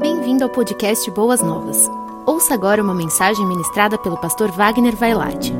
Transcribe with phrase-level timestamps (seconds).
[0.00, 1.88] Bem-vindo ao podcast Boas Novas.
[2.26, 5.52] Ouça agora uma mensagem ministrada pelo pastor Wagner Vailate.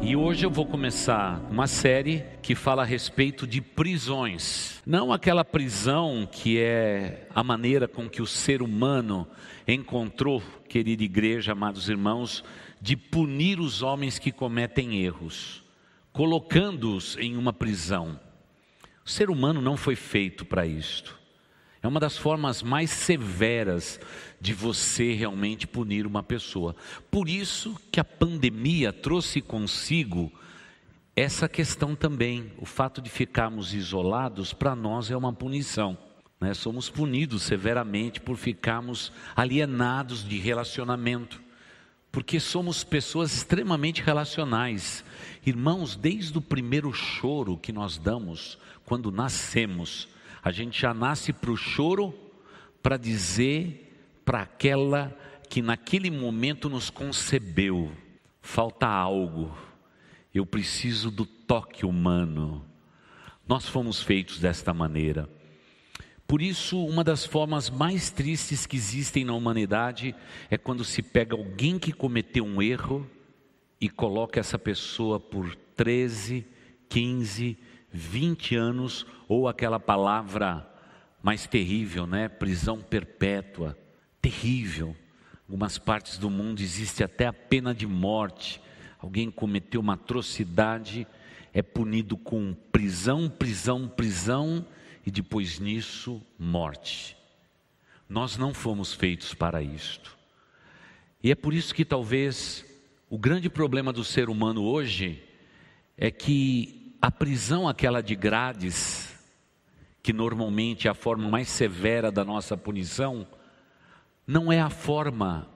[0.00, 4.82] E hoje eu vou começar uma série que fala a respeito de prisões.
[4.86, 9.26] Não aquela prisão que é a maneira com que o ser humano
[9.66, 12.44] encontrou, querida igreja, amados irmãos,
[12.80, 15.64] de punir os homens que cometem erros,
[16.12, 18.18] colocando-os em uma prisão.
[19.04, 21.18] O ser humano não foi feito para isto.
[21.82, 24.00] É uma das formas mais severas
[24.40, 26.74] de você realmente punir uma pessoa.
[27.10, 30.32] Por isso que a pandemia trouxe consigo
[31.14, 32.52] essa questão também.
[32.58, 35.96] O fato de ficarmos isolados, para nós é uma punição.
[36.40, 36.52] Né?
[36.54, 41.40] Somos punidos severamente por ficarmos alienados de relacionamento.
[42.10, 45.04] Porque somos pessoas extremamente relacionais.
[45.44, 50.08] Irmãos, desde o primeiro choro que nós damos, quando nascemos,
[50.48, 52.14] a gente já nasce para o choro
[52.82, 55.14] para dizer para aquela
[55.46, 57.92] que naquele momento nos concebeu:
[58.40, 59.54] falta algo,
[60.34, 62.64] eu preciso do toque humano.
[63.46, 65.28] Nós fomos feitos desta maneira.
[66.26, 70.14] Por isso, uma das formas mais tristes que existem na humanidade
[70.50, 73.06] é quando se pega alguém que cometeu um erro
[73.78, 76.46] e coloca essa pessoa por 13,
[76.88, 77.58] 15,
[77.92, 80.66] 20 anos, ou aquela palavra
[81.22, 82.28] mais terrível, né?
[82.28, 83.76] Prisão perpétua.
[84.20, 84.88] Terrível.
[84.88, 88.60] Em algumas partes do mundo existe até a pena de morte.
[88.98, 91.06] Alguém cometeu uma atrocidade,
[91.52, 94.66] é punido com prisão, prisão, prisão
[95.06, 97.16] e depois nisso, morte.
[98.08, 100.16] Nós não fomos feitos para isto.
[101.22, 102.64] E é por isso que talvez
[103.10, 105.22] o grande problema do ser humano hoje
[105.96, 109.07] é que a prisão, aquela de grades,
[110.08, 113.26] que normalmente é a forma mais severa da nossa punição,
[114.26, 115.46] não é a forma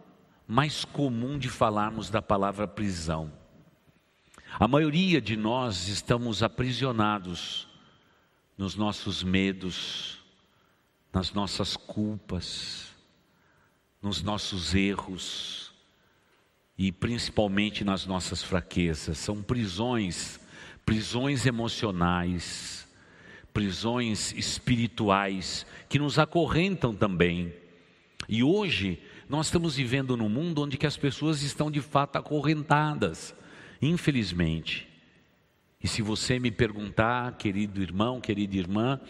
[0.46, 3.32] mais comum de falarmos da palavra prisão.
[4.60, 7.66] A maioria de nós estamos aprisionados
[8.58, 10.18] nos nossos medos,
[11.10, 12.90] nas nossas culpas,
[14.02, 15.72] nos nossos erros
[16.76, 19.16] e principalmente nas nossas fraquezas.
[19.16, 20.38] São prisões
[20.84, 22.81] prisões emocionais,
[23.52, 27.52] prisões espirituais que nos acorrentam também.
[28.28, 28.98] E hoje
[29.28, 33.34] nós estamos vivendo num mundo onde que as pessoas estão de fato acorrentadas,
[33.80, 34.88] infelizmente.
[35.82, 39.00] E se você me perguntar, querido irmão, querida irmã,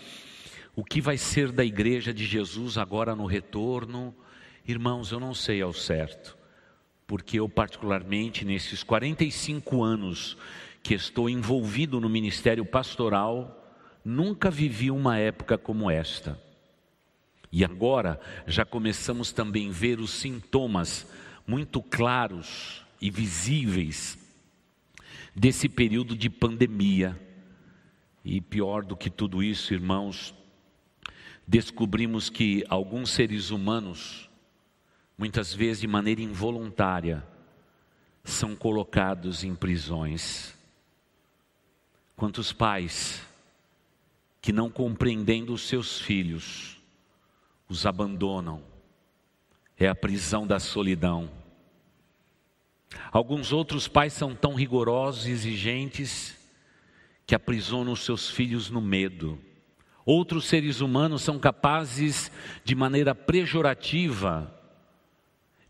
[0.75, 4.15] o que vai ser da igreja de Jesus agora no retorno?
[4.67, 6.37] Irmãos, eu não sei ao certo,
[7.07, 10.37] porque eu particularmente nesses 45 anos
[10.83, 13.62] que estou envolvido no ministério pastoral,
[14.05, 16.41] nunca vivi uma época como esta.
[17.51, 21.07] E agora já começamos também a ver os sintomas
[21.47, 24.19] muito claros e visíveis
[25.35, 27.19] desse período de pandemia.
[28.25, 30.35] E pior do que tudo isso, irmãos,
[31.47, 34.31] descobrimos que alguns seres humanos,
[35.19, 37.23] muitas vezes de maneira involuntária,
[38.25, 40.57] são colocados em prisões.
[42.17, 43.21] Quantos pais
[44.43, 46.77] que não compreendendo os seus filhos,
[47.69, 48.61] os abandonam,
[49.79, 51.31] é a prisão da solidão.
[53.13, 56.37] Alguns outros pais são tão rigorosos e exigentes
[57.25, 59.39] que aprisionam os seus filhos no medo.
[60.05, 62.31] Outros seres humanos são capazes,
[62.65, 64.53] de maneira pejorativa,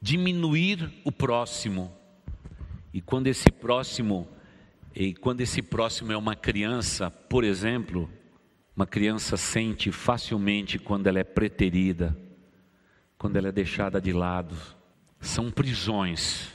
[0.01, 1.93] diminuir o próximo.
[2.93, 4.27] E quando esse próximo
[4.95, 8.11] e quando esse próximo é uma criança, por exemplo,
[8.75, 12.17] uma criança sente facilmente quando ela é preterida,
[13.19, 14.57] quando ela é deixada de lado.
[15.21, 16.49] São prisões,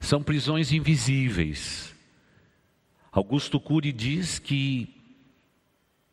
[0.00, 1.94] são prisões invisíveis.
[3.10, 4.96] Augusto Cury diz que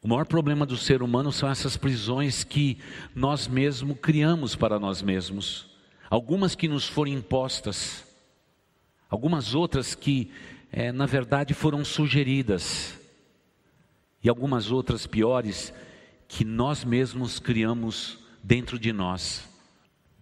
[0.02, 2.78] o maior problema do ser humano são essas prisões que
[3.16, 5.70] nós mesmos criamos para nós mesmos.
[6.10, 8.06] Algumas que nos foram impostas,
[9.10, 10.32] algumas outras que
[10.72, 12.99] é, na verdade foram sugeridas,
[14.24, 15.74] e algumas outras piores
[16.28, 19.50] que nós mesmos criamos dentro de nós.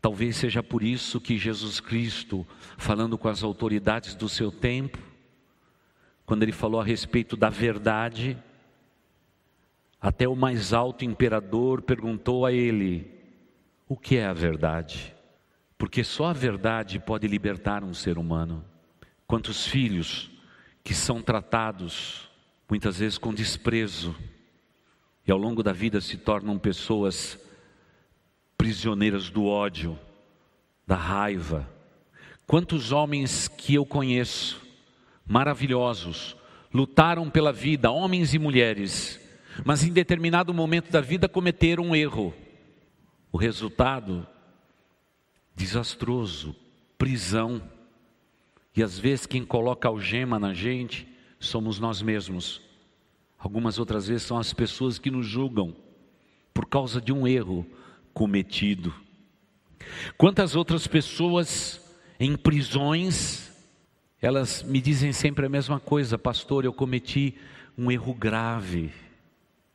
[0.02, 2.48] Talvez seja por isso que Jesus Cristo,
[2.78, 4.98] falando com as autoridades do seu tempo,
[6.26, 8.38] quando ele falou a respeito da verdade,
[10.00, 13.12] até o mais alto imperador perguntou a ele:
[13.88, 15.16] o que é a verdade?
[15.78, 18.64] Porque só a verdade pode libertar um ser humano.
[19.26, 20.32] Quantos filhos
[20.84, 22.27] que são tratados
[22.70, 24.16] muitas vezes com desprezo
[25.26, 27.40] e ao longo da vida se tornam pessoas
[28.58, 29.98] prisioneiras do ódio,
[30.86, 31.70] da raiva.
[32.46, 34.62] Quantos homens que eu conheço,
[35.26, 36.36] maravilhosos,
[36.74, 39.20] lutaram pela vida, homens e mulheres,
[39.66, 42.34] mas em determinado momento da vida cometeram um erro.
[43.32, 44.26] O resultado
[45.56, 46.56] desastroso,
[46.98, 47.62] prisão.
[48.76, 51.08] E às vezes quem coloca algema na gente
[51.40, 52.62] somos nós mesmos.
[53.38, 55.76] Algumas outras vezes são as pessoas que nos julgam
[56.54, 57.66] por causa de um erro
[58.14, 58.94] cometido.
[60.18, 61.80] Quantas outras pessoas
[62.20, 63.52] em prisões,
[64.20, 67.36] elas me dizem sempre a mesma coisa, pastor, eu cometi
[67.78, 68.92] um erro grave,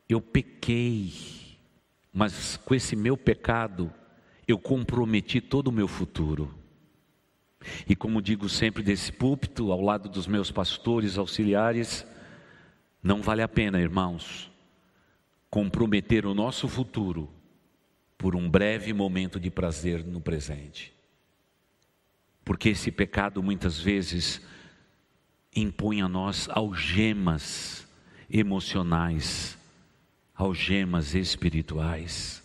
[0.09, 1.13] eu pequei,
[2.11, 3.91] mas com esse meu pecado,
[4.45, 6.53] eu comprometi todo o meu futuro.
[7.87, 12.05] E como digo sempre desse púlpito, ao lado dos meus pastores auxiliares,
[13.01, 14.51] não vale a pena, irmãos,
[15.49, 17.29] comprometer o nosso futuro
[18.17, 20.93] por um breve momento de prazer no presente.
[22.45, 24.41] Porque esse pecado muitas vezes
[25.55, 27.87] impõe a nós algemas
[28.29, 29.57] emocionais,
[30.33, 32.42] algemas espirituais.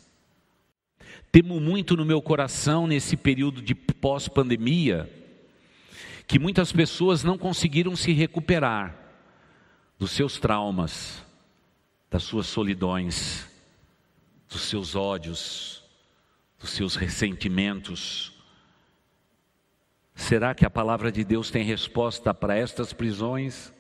[1.31, 5.11] Temo muito no meu coração nesse período de pós-pandemia
[6.27, 8.95] que muitas pessoas não conseguiram se recuperar
[9.99, 11.25] dos seus traumas,
[12.11, 13.49] das suas solidões,
[14.49, 15.83] dos seus ódios,
[16.59, 18.33] dos seus ressentimentos.
[20.15, 23.73] Será que a palavra de Deus tem resposta para estas prisões?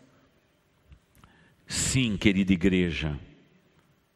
[1.66, 3.18] Sim, querida igreja,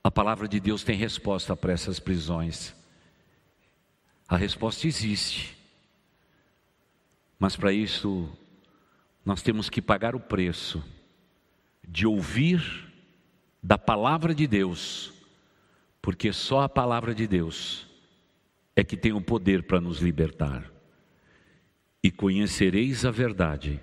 [0.02, 2.74] a palavra de Deus tem resposta para essas prisões.
[4.32, 5.54] A resposta existe.
[7.38, 8.34] Mas para isso,
[9.26, 10.82] nós temos que pagar o preço
[11.86, 12.90] de ouvir
[13.62, 15.12] da palavra de Deus,
[16.00, 17.86] porque só a palavra de Deus
[18.74, 20.64] é que tem o poder para nos libertar.
[22.02, 23.78] E conhecereis a verdade,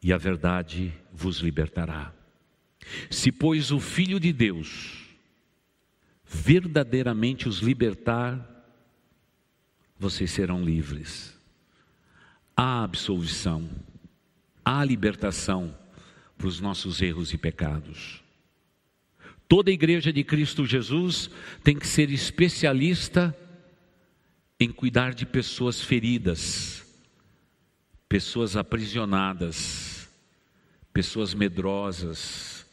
[0.00, 2.14] e a verdade vos libertará.
[3.10, 5.04] Se, pois, o Filho de Deus
[6.24, 8.55] verdadeiramente os libertar,
[9.98, 11.34] vocês serão livres.
[12.56, 13.68] Há absolvição,
[14.64, 15.76] há libertação
[16.36, 18.22] para os nossos erros e pecados.
[19.48, 21.30] Toda a igreja de Cristo Jesus
[21.62, 23.36] tem que ser especialista
[24.58, 26.84] em cuidar de pessoas feridas,
[28.08, 30.08] pessoas aprisionadas,
[30.92, 32.66] pessoas medrosas,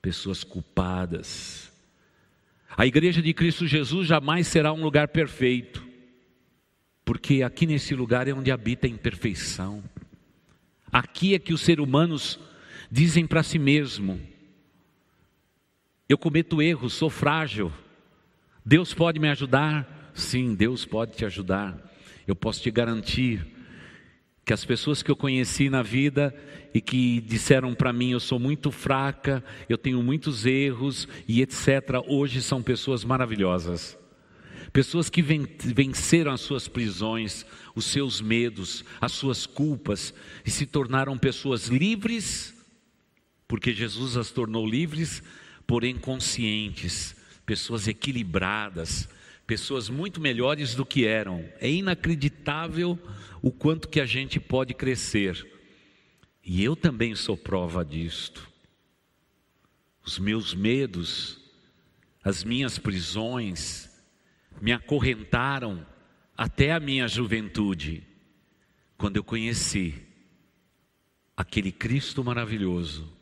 [0.00, 1.72] pessoas culpadas.
[2.76, 5.93] A igreja de Cristo Jesus jamais será um lugar perfeito
[7.04, 9.82] porque aqui nesse lugar é onde habita a imperfeição.
[10.90, 12.40] Aqui é que os seres humanos
[12.90, 14.20] dizem para si mesmo:
[16.08, 17.72] eu cometo erros, sou frágil.
[18.64, 20.12] Deus pode me ajudar?
[20.14, 21.78] Sim, Deus pode te ajudar.
[22.26, 23.46] Eu posso te garantir
[24.42, 26.34] que as pessoas que eu conheci na vida
[26.72, 32.02] e que disseram para mim eu sou muito fraca, eu tenho muitos erros e etc,
[32.06, 33.98] hoje são pessoas maravilhosas
[34.74, 40.12] pessoas que venceram as suas prisões, os seus medos, as suas culpas
[40.44, 42.52] e se tornaram pessoas livres,
[43.46, 45.22] porque Jesus as tornou livres,
[45.64, 47.14] porém conscientes,
[47.46, 49.08] pessoas equilibradas,
[49.46, 51.48] pessoas muito melhores do que eram.
[51.60, 52.98] É inacreditável
[53.40, 55.46] o quanto que a gente pode crescer.
[56.44, 58.50] E eu também sou prova disto.
[60.04, 61.38] Os meus medos,
[62.24, 63.93] as minhas prisões,
[64.60, 65.86] me acorrentaram
[66.36, 68.06] até a minha juventude,
[68.96, 70.02] quando eu conheci
[71.36, 73.12] aquele Cristo maravilhoso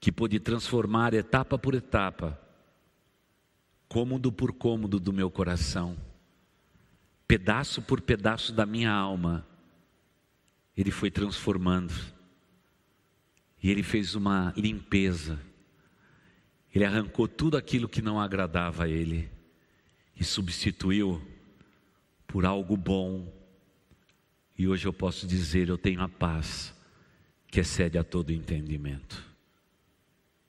[0.00, 2.38] que pôde transformar etapa por etapa,
[3.88, 5.96] cômodo por cômodo do meu coração,
[7.26, 9.46] pedaço por pedaço da minha alma,
[10.76, 11.94] ele foi transformando.
[13.62, 15.38] E ele fez uma limpeza.
[16.74, 19.30] Ele arrancou tudo aquilo que não agradava a ele
[20.22, 21.20] e substituiu
[22.28, 23.30] por algo bom.
[24.56, 26.72] E hoje eu posso dizer: eu tenho a paz
[27.48, 29.22] que excede a todo entendimento.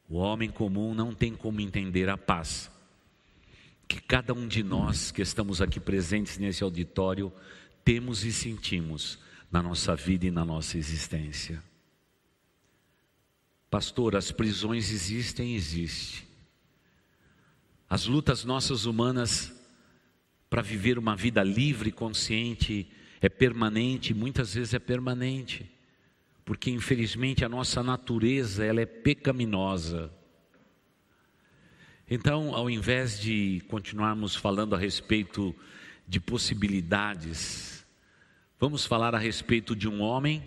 [0.08, 2.72] O homem comum não tem como entender a paz
[3.88, 7.34] que cada um de nós que estamos aqui presentes nesse auditório
[7.84, 9.18] temos e sentimos
[9.52, 11.62] na nossa vida e na nossa existência.
[13.72, 16.28] Pastor, as prisões existem, existem.
[17.90, 19.63] As lutas nossas humanas
[20.54, 22.88] para viver uma vida livre, consciente,
[23.20, 25.68] é permanente, muitas vezes é permanente.
[26.46, 30.14] Porque infelizmente a nossa natureza, ela é pecaminosa.
[32.08, 35.56] Então, ao invés de continuarmos falando a respeito
[36.08, 37.84] de possibilidades,
[38.60, 40.44] vamos falar a respeito de um homem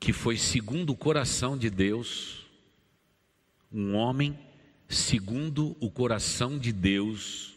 [0.00, 2.50] que foi segundo o coração de Deus,
[3.72, 4.36] um homem
[4.88, 7.51] segundo o coração de Deus,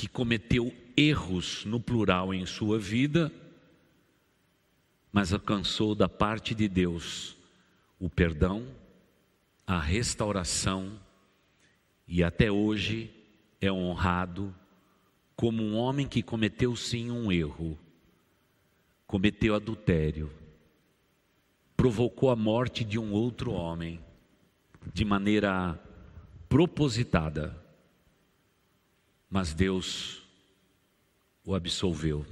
[0.00, 3.30] que cometeu erros no plural em sua vida,
[5.12, 7.36] mas alcançou da parte de Deus
[7.98, 8.66] o perdão,
[9.66, 10.98] a restauração
[12.08, 13.10] e até hoje
[13.60, 14.54] é honrado
[15.36, 17.78] como um homem que cometeu sim um erro,
[19.06, 20.32] cometeu adultério,
[21.76, 24.00] provocou a morte de um outro homem
[24.94, 25.78] de maneira
[26.48, 27.59] propositada,
[29.30, 30.22] mas Deus
[31.44, 32.26] o absolveu.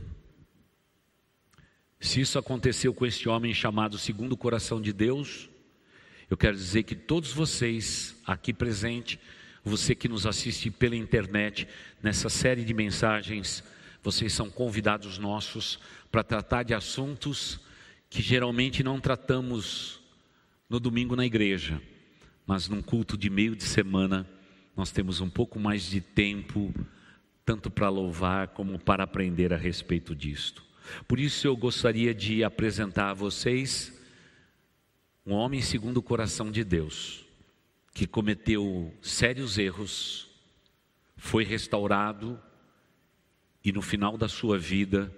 [2.01, 5.49] Se isso aconteceu com este homem chamado segundo o coração de Deus,
[6.29, 9.19] eu quero dizer que todos vocês aqui presentes,
[9.65, 11.67] você que nos assiste pela internet,
[12.03, 13.63] nessa série de mensagens,
[14.03, 15.79] vocês são convidados nossos
[16.11, 17.61] para tratar de assuntos
[18.11, 20.01] que geralmente não tratamos
[20.69, 21.81] no domingo na igreja
[22.49, 24.27] mas num culto de meio de semana
[24.79, 26.73] nós temos um pouco mais de tempo,
[27.45, 30.63] tanto para louvar como para aprender a respeito disto.
[31.09, 33.93] Por isso eu gostaria de apresentar a vocês
[35.27, 37.27] um homem segundo o coração de Deus,
[37.93, 40.31] que cometeu sérios erros,
[41.17, 42.41] foi restaurado
[43.65, 45.13] e no final da sua vida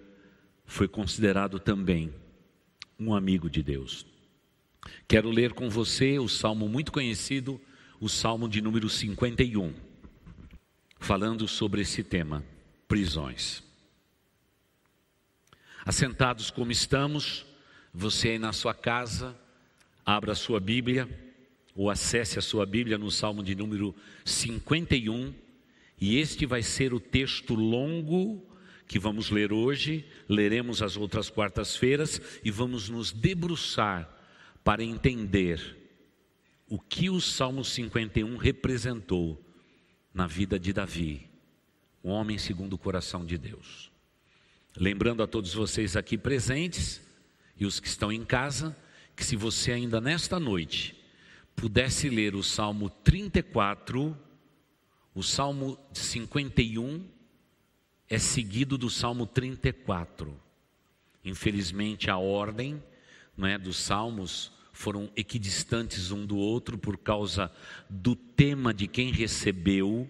[0.64, 2.14] foi considerado também
[2.99, 4.07] um amigo de Deus.
[5.07, 7.61] Quero ler com você o salmo muito conhecido,
[8.00, 9.75] o salmo de número 51,
[10.99, 12.42] falando sobre esse tema,
[12.88, 13.62] prisões.
[15.85, 17.45] Assentados como estamos,
[17.92, 19.38] você aí na sua casa,
[20.04, 21.07] abra a sua Bíblia
[21.76, 25.35] ou acesse a sua Bíblia no salmo de número 51,
[26.00, 28.42] e este vai ser o texto longo
[28.88, 34.09] que vamos ler hoje, leremos as outras quartas-feiras e vamos nos debruçar
[34.64, 35.80] para entender
[36.71, 39.45] o que o Salmo 51 representou
[40.15, 41.29] na vida de Davi,
[42.03, 43.91] um homem segundo o coração de Deus.
[44.77, 47.00] Lembrando a todos vocês aqui presentes
[47.57, 48.77] e os que estão em casa,
[49.17, 50.97] que se você ainda nesta noite
[51.57, 54.17] pudesse ler o Salmo 34,
[55.12, 57.05] o Salmo 51
[58.09, 60.41] é seguido do Salmo 34.
[61.25, 62.81] Infelizmente a ordem
[63.37, 67.53] não é, dos salmos foram equidistantes um do outro por causa
[67.87, 70.09] do tema de quem recebeu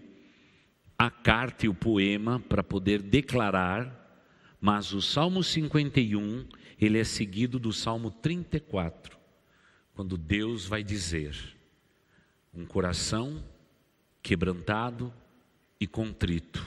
[0.97, 4.25] a carta e o poema para poder declarar,
[4.61, 6.47] mas o Salmo 51,
[6.81, 9.19] ele é seguido do Salmo 34,
[9.93, 11.35] quando Deus vai dizer:
[12.55, 13.43] um coração
[14.23, 15.13] quebrantado
[15.81, 16.65] e contrito,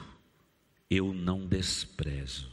[0.89, 2.51] eu não desprezo.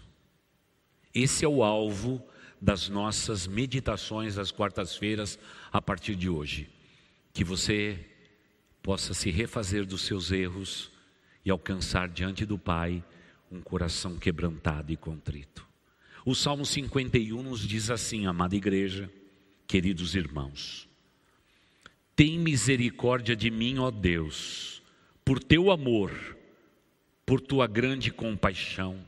[1.13, 2.23] Esse é o alvo
[2.61, 5.39] das nossas meditações das quartas-feiras
[5.73, 6.69] a partir de hoje.
[7.33, 7.99] Que você
[8.83, 10.91] possa se refazer dos seus erros
[11.45, 13.03] e alcançar diante do Pai
[13.51, 15.67] um coração quebrantado e contrito.
[16.25, 19.11] O Salmo 51 nos diz assim, amada igreja,
[19.67, 20.89] queridos irmãos:
[22.15, 24.83] Tem misericórdia de mim, ó Deus,
[25.25, 26.37] por teu amor,
[27.25, 28.99] por tua grande compaixão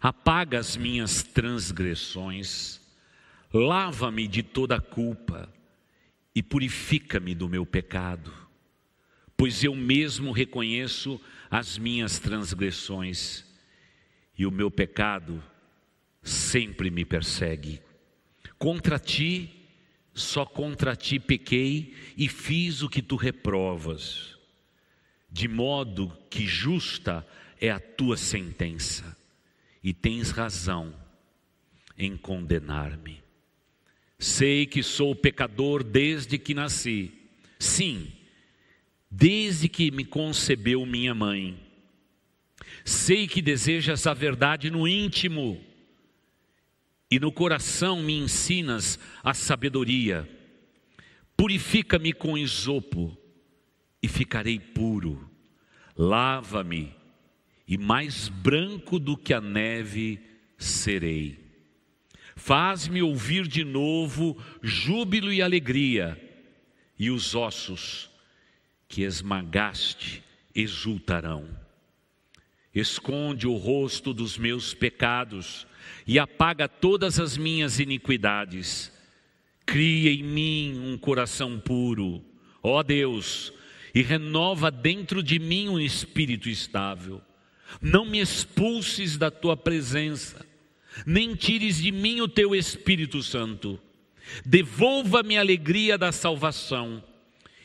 [0.00, 2.80] apaga as minhas transgressões,
[3.52, 5.52] lava-me de toda culpa
[6.34, 8.32] e purifica-me do meu pecado,
[9.36, 13.44] pois eu mesmo reconheço as minhas transgressões
[14.36, 15.42] e o meu pecado
[16.22, 17.80] sempre me persegue.
[18.58, 19.50] Contra ti,
[20.12, 24.36] só contra ti pequei e fiz o que tu reprovas,
[25.30, 27.26] de modo que justa
[27.60, 29.17] é a tua sentença
[29.82, 30.94] e tens razão
[31.96, 33.22] em condenar-me.
[34.18, 37.12] Sei que sou pecador desde que nasci.
[37.58, 38.12] Sim,
[39.10, 41.58] desde que me concebeu minha mãe.
[42.84, 45.60] Sei que desejas a verdade no íntimo
[47.10, 50.28] e no coração me ensinas a sabedoria.
[51.36, 53.16] Purifica-me com isopo
[54.02, 55.30] e ficarei puro.
[55.96, 56.94] Lava-me
[57.68, 60.18] e mais branco do que a neve
[60.56, 61.38] serei.
[62.34, 66.18] Faz-me ouvir de novo júbilo e alegria,
[66.98, 68.08] e os ossos
[68.88, 70.22] que esmagaste
[70.54, 71.46] exultarão.
[72.74, 75.66] Esconde o rosto dos meus pecados
[76.06, 78.92] e apaga todas as minhas iniquidades.
[79.66, 82.24] Cria em mim um coração puro,
[82.62, 83.52] ó Deus,
[83.94, 87.20] e renova dentro de mim um espírito estável.
[87.80, 90.44] Não me expulses da tua presença,
[91.06, 93.78] nem tires de mim o teu Espírito Santo.
[94.44, 97.02] Devolva-me a alegria da salvação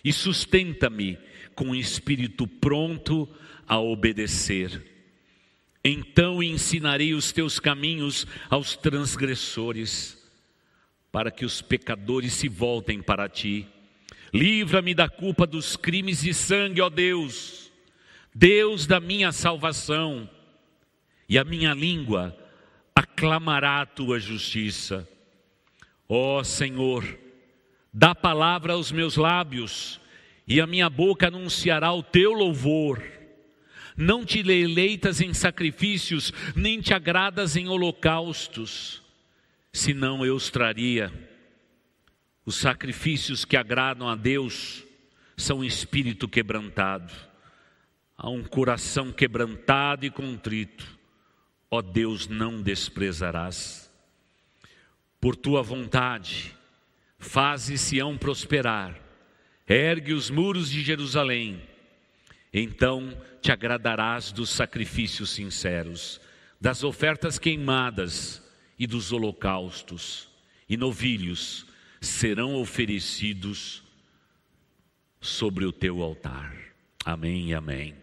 [0.03, 1.17] e sustenta-me
[1.55, 3.27] com um espírito pronto
[3.67, 4.83] a obedecer.
[5.83, 10.17] Então ensinarei os teus caminhos aos transgressores,
[11.11, 13.67] para que os pecadores se voltem para ti.
[14.33, 17.62] Livra-me da culpa dos crimes de sangue, ó Deus,
[18.35, 20.29] Deus da minha salvação,
[21.27, 22.35] e a minha língua
[22.95, 25.07] aclamará a tua justiça.
[26.07, 27.17] Ó Senhor,
[27.93, 29.99] dá palavra aos meus lábios,
[30.47, 33.01] e a minha boca anunciará o teu louvor.
[33.95, 39.03] Não te deleitas em sacrifícios, nem te agradas em holocaustos,
[39.71, 41.11] senão eu os traria.
[42.45, 44.83] Os sacrifícios que agradam a Deus
[45.37, 47.13] são espírito quebrantado,
[48.17, 50.99] há um coração quebrantado e contrito.
[51.69, 53.91] Ó Deus, não desprezarás.
[55.19, 56.55] Por tua vontade,
[57.17, 58.99] faze Sião prosperar,
[59.67, 61.61] ergue os muros de Jerusalém
[62.53, 66.21] então te agradarás dos sacrifícios sinceros,
[66.61, 68.43] das ofertas queimadas
[68.77, 70.29] e dos holocaustos,
[70.69, 71.65] e novilhos
[71.99, 73.81] serão oferecidos
[75.19, 76.72] sobre o teu altar.
[77.03, 77.95] Amém e amém.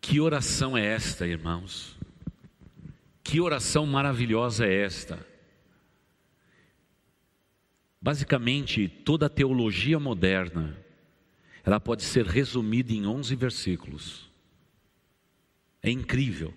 [0.00, 1.96] Que oração é esta, irmãos?
[3.22, 5.24] Que oração maravilhosa é esta?
[8.00, 10.76] Basicamente, toda a teologia moderna
[11.64, 14.30] ela pode ser resumida em 11 versículos.
[15.82, 16.54] É incrível.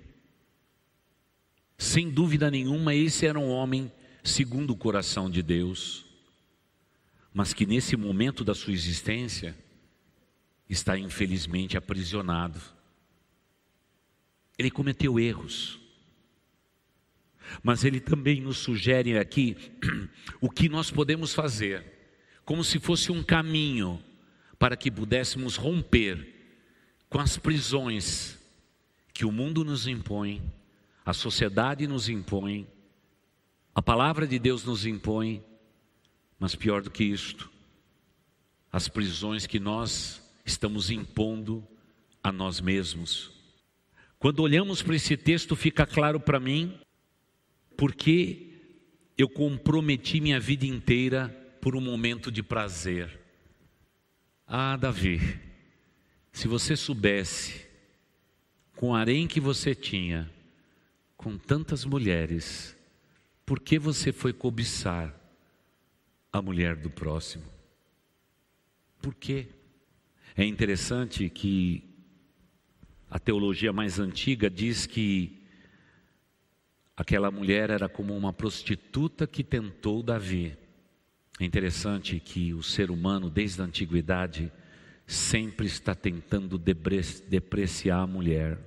[1.75, 3.91] Sem dúvida nenhuma, esse era um homem
[4.23, 6.05] segundo o coração de Deus,
[7.33, 9.57] mas que nesse momento da sua existência
[10.69, 12.61] está infelizmente aprisionado.
[14.57, 15.79] Ele cometeu erros,
[17.63, 19.57] mas ele também nos sugere aqui
[20.39, 21.83] o que nós podemos fazer,
[22.45, 24.01] como se fosse um caminho
[24.59, 26.35] para que pudéssemos romper
[27.09, 28.37] com as prisões
[29.13, 30.41] que o mundo nos impõe,
[31.05, 32.67] a sociedade nos impõe,
[33.73, 35.43] a palavra de Deus nos impõe,
[36.37, 37.49] mas pior do que isto,
[38.71, 40.18] as prisões que nós
[40.49, 41.65] estamos impondo
[42.23, 43.31] a nós mesmos.
[44.17, 46.77] Quando olhamos para esse texto, fica claro para mim
[47.77, 48.47] porque
[49.17, 51.29] eu comprometi minha vida inteira
[51.61, 53.19] por um momento de prazer.
[54.45, 55.39] Ah, Davi,
[56.33, 57.67] se você soubesse,
[58.75, 60.29] com o harém que você tinha,
[61.15, 62.75] com tantas mulheres,
[63.45, 65.13] por que você foi cobiçar
[66.31, 67.45] a mulher do próximo?
[69.01, 69.47] Por quê?
[70.39, 71.83] É interessante que
[73.11, 75.37] a teologia mais antiga diz que
[76.95, 80.57] aquela mulher era como uma prostituta que tentou Davi.
[81.41, 84.49] É interessante que o ser humano, desde a antiguidade,
[85.05, 88.57] sempre está tentando depreciar a mulher.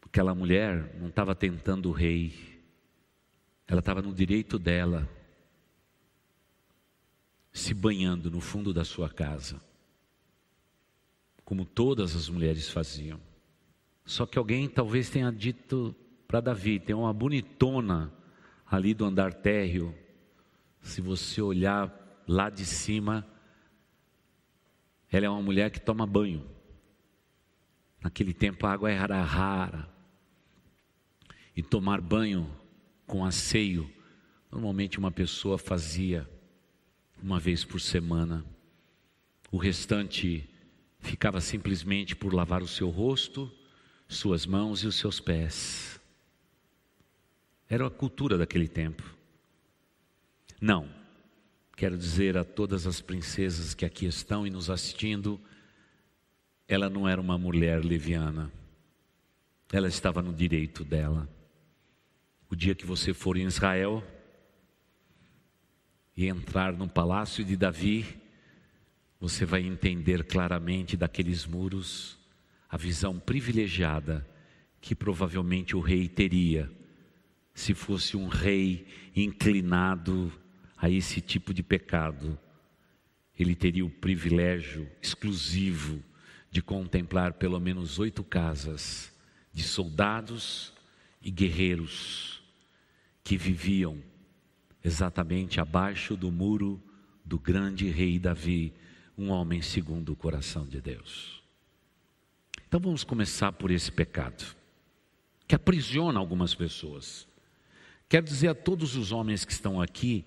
[0.00, 2.32] Aquela mulher não estava tentando o rei,
[3.68, 5.06] ela estava no direito dela,
[7.52, 9.65] se banhando no fundo da sua casa,
[11.46, 13.18] como todas as mulheres faziam.
[14.04, 15.96] Só que alguém talvez tenha dito
[16.28, 18.12] para Davi: tem uma bonitona
[18.70, 19.94] ali do andar térreo
[20.86, 21.92] se você olhar
[22.28, 23.26] lá de cima,
[25.10, 26.46] ela é uma mulher que toma banho.
[28.00, 29.88] Naquele tempo a água era rara.
[31.56, 32.48] E tomar banho
[33.06, 33.90] com asseio,
[34.50, 36.28] normalmente uma pessoa fazia
[37.20, 38.44] uma vez por semana.
[39.50, 40.48] O restante
[41.06, 43.50] ficava simplesmente por lavar o seu rosto,
[44.08, 46.00] suas mãos e os seus pés.
[47.68, 49.02] Era a cultura daquele tempo.
[50.60, 50.88] Não.
[51.76, 55.38] Quero dizer a todas as princesas que aqui estão e nos assistindo,
[56.66, 58.50] ela não era uma mulher leviana.
[59.72, 61.28] Ela estava no direito dela.
[62.48, 64.02] O dia que você for em Israel
[66.16, 68.06] e entrar no palácio de Davi,
[69.20, 72.18] você vai entender claramente daqueles muros
[72.68, 74.26] a visão privilegiada
[74.80, 76.70] que provavelmente o rei teria
[77.56, 80.30] se fosse um rei inclinado
[80.76, 82.38] a esse tipo de pecado,
[83.38, 86.02] ele teria o privilégio exclusivo
[86.50, 89.10] de contemplar pelo menos oito casas
[89.54, 90.74] de soldados
[91.22, 92.42] e guerreiros
[93.24, 94.02] que viviam
[94.84, 96.80] exatamente abaixo do muro
[97.24, 98.74] do grande rei Davi,
[99.16, 101.42] um homem segundo o coração de Deus.
[102.66, 104.44] Então vamos começar por esse pecado,
[105.46, 107.26] que aprisiona algumas pessoas.
[108.08, 110.24] Quero dizer a todos os homens que estão aqui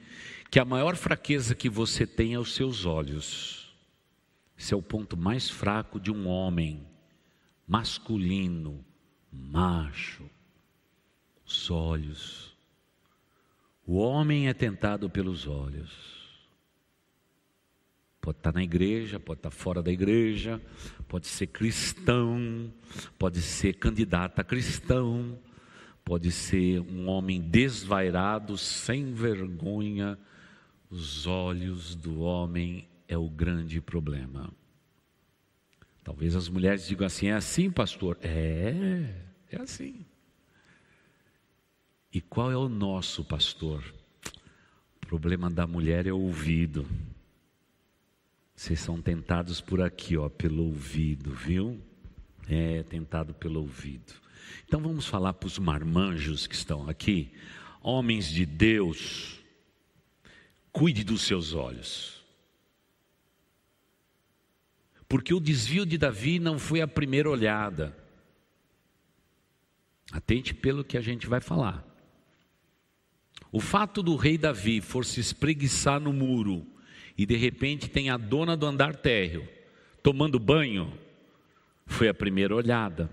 [0.50, 3.74] que a maior fraqueza que você tem é os seus olhos.
[4.58, 6.86] Esse é o ponto mais fraco de um homem
[7.68, 8.84] masculino,
[9.32, 10.30] macho.
[11.46, 12.56] Os olhos.
[13.86, 16.19] O homem é tentado pelos olhos.
[18.22, 20.62] Pode estar na igreja, pode estar fora da igreja,
[21.08, 22.72] pode ser cristão,
[23.18, 25.40] pode ser candidato a cristão,
[26.04, 30.18] pode ser um homem desvairado, sem vergonha.
[30.90, 34.52] Os olhos do homem é o grande problema.
[36.04, 38.18] Talvez as mulheres digam assim: é assim, pastor?
[38.22, 39.14] É,
[39.52, 40.06] é assim.
[42.12, 43.84] E qual é o nosso pastor?
[44.98, 46.88] O problema da mulher é o ouvido.
[48.60, 51.82] Vocês são tentados por aqui, ó, pelo ouvido, viu?
[52.46, 54.14] É, tentado pelo ouvido.
[54.68, 57.32] Então vamos falar para os marmanjos que estão aqui.
[57.82, 59.40] Homens de Deus,
[60.74, 62.22] cuide dos seus olhos.
[65.08, 67.98] Porque o desvio de Davi não foi a primeira olhada.
[70.12, 71.88] Atente pelo que a gente vai falar.
[73.54, 76.68] O fato do rei Davi for se espreguiçar no muro
[77.20, 79.46] e de repente tem a dona do andar térreo
[80.02, 80.98] tomando banho,
[81.86, 83.12] foi a primeira olhada.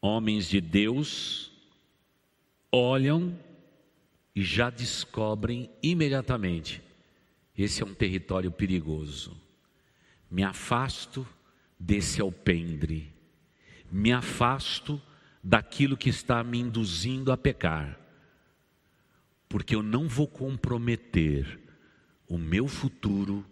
[0.00, 1.50] Homens de Deus
[2.70, 3.36] olham
[4.36, 6.80] e já descobrem imediatamente:
[7.56, 9.36] esse é um território perigoso.
[10.30, 11.26] Me afasto
[11.76, 13.12] desse alpendre,
[13.90, 15.02] me afasto
[15.42, 17.98] daquilo que está me induzindo a pecar,
[19.48, 21.66] porque eu não vou comprometer
[22.28, 23.44] o meu futuro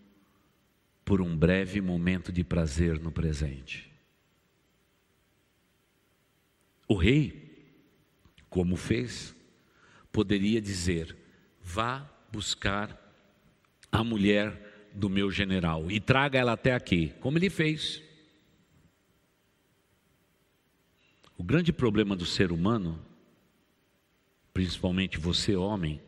[1.04, 3.90] por um breve momento de prazer no presente.
[6.88, 7.72] O rei,
[8.50, 9.34] como fez,
[10.12, 11.16] poderia dizer:
[11.62, 13.02] vá buscar
[13.90, 18.02] a mulher do meu general e traga ela até aqui, como ele fez.
[21.38, 23.04] O grande problema do ser humano,
[24.54, 26.00] principalmente você, homem,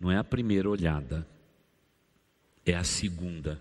[0.00, 1.26] não é a primeira olhada,
[2.64, 3.60] é a segunda,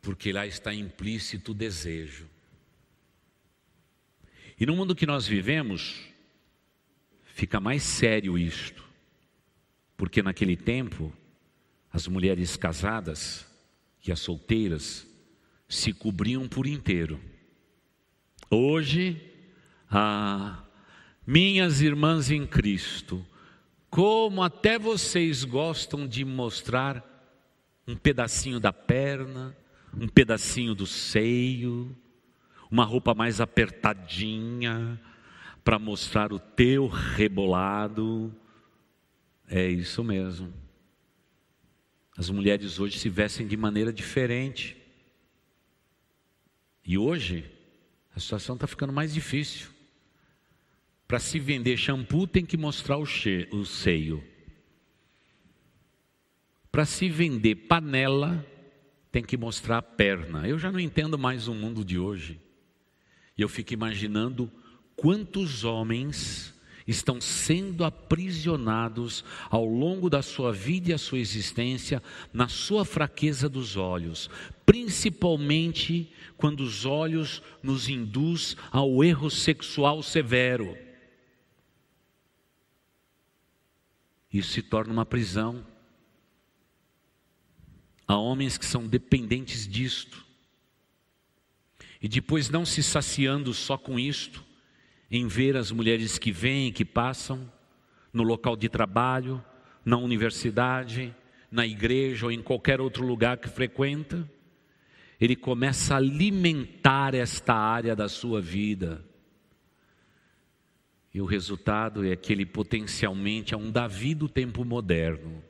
[0.00, 2.28] porque lá está implícito o desejo.
[4.58, 6.00] E no mundo que nós vivemos,
[7.24, 8.84] fica mais sério isto,
[9.96, 11.12] porque naquele tempo,
[11.92, 13.46] as mulheres casadas
[14.06, 15.06] e as solteiras
[15.68, 17.20] se cobriam por inteiro.
[18.50, 19.20] Hoje,
[19.90, 20.64] ah,
[21.26, 23.24] minhas irmãs em Cristo,
[23.90, 27.11] como até vocês gostam de mostrar
[27.86, 29.56] um pedacinho da perna,
[29.94, 31.94] um pedacinho do seio,
[32.70, 35.00] uma roupa mais apertadinha,
[35.62, 38.34] para mostrar o teu rebolado.
[39.48, 40.52] É isso mesmo.
[42.16, 44.76] As mulheres hoje se vestem de maneira diferente.
[46.84, 47.50] E hoje,
[48.14, 49.68] a situação está ficando mais difícil.
[51.06, 54.24] Para se vender shampoo, tem que mostrar o, o seio.
[56.72, 58.44] Para se vender panela,
[59.12, 60.48] tem que mostrar a perna.
[60.48, 62.40] Eu já não entendo mais o mundo de hoje.
[63.36, 64.50] E eu fico imaginando
[64.96, 66.54] quantos homens
[66.86, 73.48] estão sendo aprisionados ao longo da sua vida e a sua existência na sua fraqueza
[73.48, 74.30] dos olhos,
[74.64, 80.76] principalmente quando os olhos nos induz ao erro sexual severo.
[84.32, 85.70] Isso se torna uma prisão.
[88.12, 90.22] Há homens que são dependentes disto.
[91.98, 94.44] E depois, não se saciando só com isto,
[95.10, 97.50] em ver as mulheres que vêm que passam
[98.12, 99.42] no local de trabalho,
[99.82, 101.16] na universidade,
[101.50, 104.30] na igreja ou em qualquer outro lugar que frequenta,
[105.18, 109.02] ele começa a alimentar esta área da sua vida.
[111.14, 115.42] E o resultado é que ele potencialmente é um Davi do tempo moderno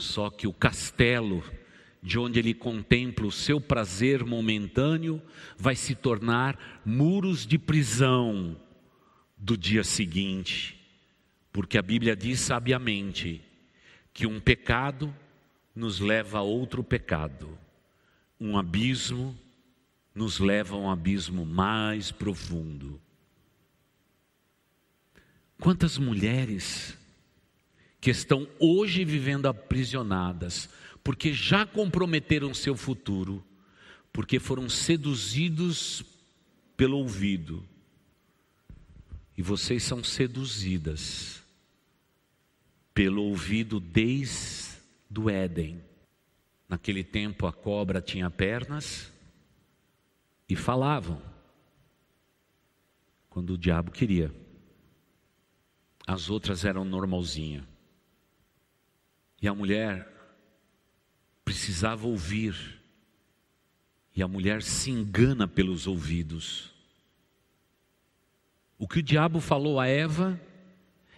[0.00, 1.44] só que o castelo,
[2.02, 5.22] de onde ele contempla o seu prazer momentâneo,
[5.56, 8.56] vai se tornar muros de prisão
[9.36, 10.78] do dia seguinte,
[11.52, 13.42] porque a Bíblia diz sabiamente
[14.12, 15.14] que um pecado
[15.74, 17.58] nos leva a outro pecado,
[18.38, 19.38] um abismo
[20.14, 23.00] nos leva a um abismo mais profundo.
[25.60, 26.96] Quantas mulheres
[28.00, 30.68] que estão hoje vivendo aprisionadas
[31.02, 33.44] porque já comprometeram seu futuro,
[34.12, 36.04] porque foram seduzidos
[36.76, 37.64] pelo ouvido.
[39.36, 41.42] E vocês são seduzidas
[42.92, 44.78] pelo ouvido desde
[45.18, 45.82] o Éden.
[46.68, 49.12] Naquele tempo a cobra tinha pernas
[50.48, 51.20] e falavam
[53.28, 54.34] quando o diabo queria.
[56.06, 57.69] As outras eram normalzinha.
[59.40, 60.06] E a mulher
[61.44, 62.54] precisava ouvir.
[64.14, 66.70] E a mulher se engana pelos ouvidos.
[68.78, 70.40] O que o diabo falou a Eva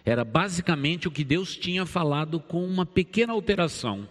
[0.05, 4.07] era basicamente o que Deus tinha falado com uma pequena alteração.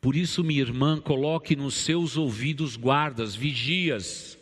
[0.00, 4.38] Por isso, minha irmã, coloque nos seus ouvidos guardas, vigias,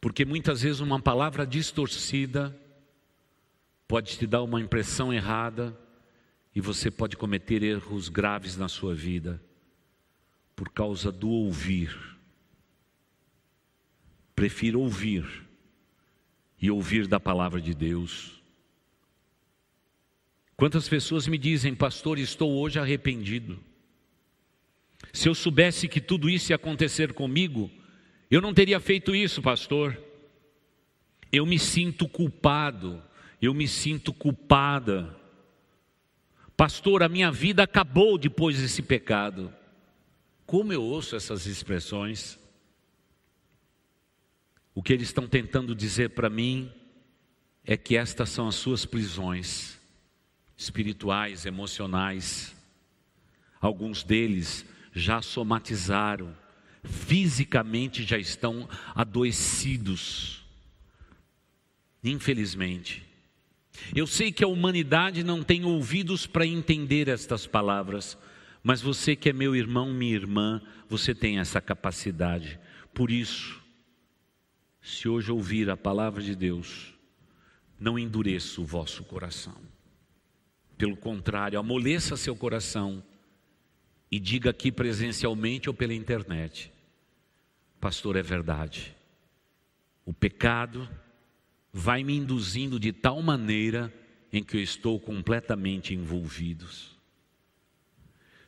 [0.00, 2.56] porque muitas vezes uma palavra distorcida
[3.88, 5.76] pode te dar uma impressão errada
[6.54, 9.42] e você pode cometer erros graves na sua vida
[10.54, 11.94] por causa do ouvir.
[14.34, 15.44] Prefiro ouvir
[16.60, 18.42] e ouvir da palavra de Deus.
[20.56, 23.58] Quantas pessoas me dizem, pastor, estou hoje arrependido.
[25.12, 27.70] Se eu soubesse que tudo isso ia acontecer comigo,
[28.30, 29.98] eu não teria feito isso, pastor.
[31.30, 33.02] Eu me sinto culpado,
[33.40, 35.14] eu me sinto culpada.
[36.56, 39.52] Pastor, a minha vida acabou depois desse pecado.
[40.46, 42.38] Como eu ouço essas expressões?
[44.74, 46.72] O que eles estão tentando dizer para mim
[47.64, 49.78] é que estas são as suas prisões
[50.56, 52.54] espirituais, emocionais.
[53.60, 56.34] Alguns deles já somatizaram
[56.86, 60.44] fisicamente já estão adoecidos.
[62.02, 63.05] Infelizmente.
[63.94, 68.16] Eu sei que a humanidade não tem ouvidos para entender estas palavras,
[68.62, 72.58] mas você que é meu irmão, minha irmã, você tem essa capacidade.
[72.92, 73.62] Por isso,
[74.80, 76.94] se hoje ouvir a palavra de Deus,
[77.78, 79.56] não endureça o vosso coração.
[80.78, 83.02] Pelo contrário, amoleça seu coração
[84.10, 86.72] e diga aqui presencialmente ou pela internet:
[87.80, 88.94] Pastor, é verdade.
[90.04, 90.88] O pecado
[91.78, 93.92] vai me induzindo de tal maneira
[94.32, 96.66] em que eu estou completamente envolvido.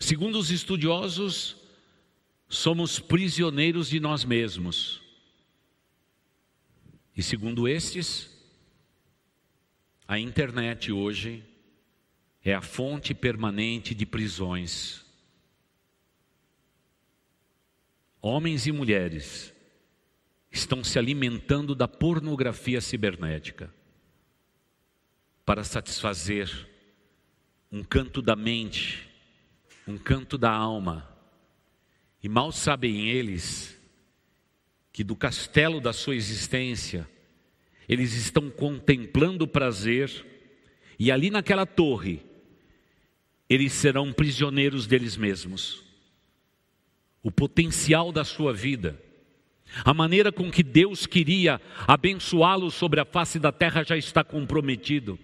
[0.01, 1.55] Segundo os estudiosos,
[2.49, 5.03] somos prisioneiros de nós mesmos.
[7.15, 8.35] E segundo estes,
[10.07, 11.45] a internet hoje
[12.43, 15.07] é a fonte permanente de prisões.
[18.21, 19.55] homens e mulheres
[20.51, 23.73] estão se alimentando da pornografia cibernética
[25.45, 26.69] para satisfazer
[27.71, 29.09] um canto da mente,
[29.87, 31.09] um canto da alma.
[32.23, 33.79] E mal sabem eles
[34.93, 37.09] que do castelo da sua existência,
[37.89, 40.27] eles estão contemplando o prazer,
[40.99, 42.23] e ali naquela torre,
[43.49, 45.89] eles serão prisioneiros deles mesmos
[47.23, 49.01] o potencial da sua vida,
[49.85, 55.19] a maneira com que Deus queria abençoá-lo sobre a face da terra já está comprometido.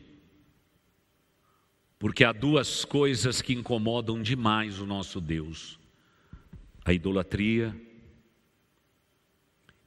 [1.99, 5.79] Porque há duas coisas que incomodam demais o nosso Deus:
[6.85, 7.75] a idolatria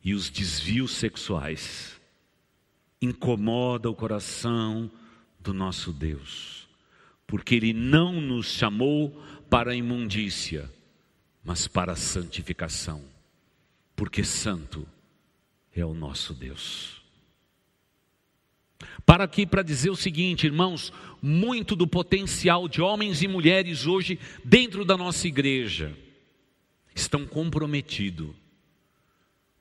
[0.03, 1.99] e os desvios sexuais.
[2.99, 4.89] Incomoda o coração
[5.39, 6.67] do nosso Deus,
[7.27, 9.11] porque Ele não nos chamou
[9.49, 10.71] para a imundícia,
[11.43, 13.03] mas para a santificação,
[13.97, 14.87] porque santo
[15.75, 17.01] é o nosso Deus.
[19.03, 24.19] Para aqui para dizer o seguinte, irmãos, muito do potencial de homens e mulheres hoje
[24.45, 25.97] dentro da nossa igreja
[26.93, 28.29] estão comprometidos,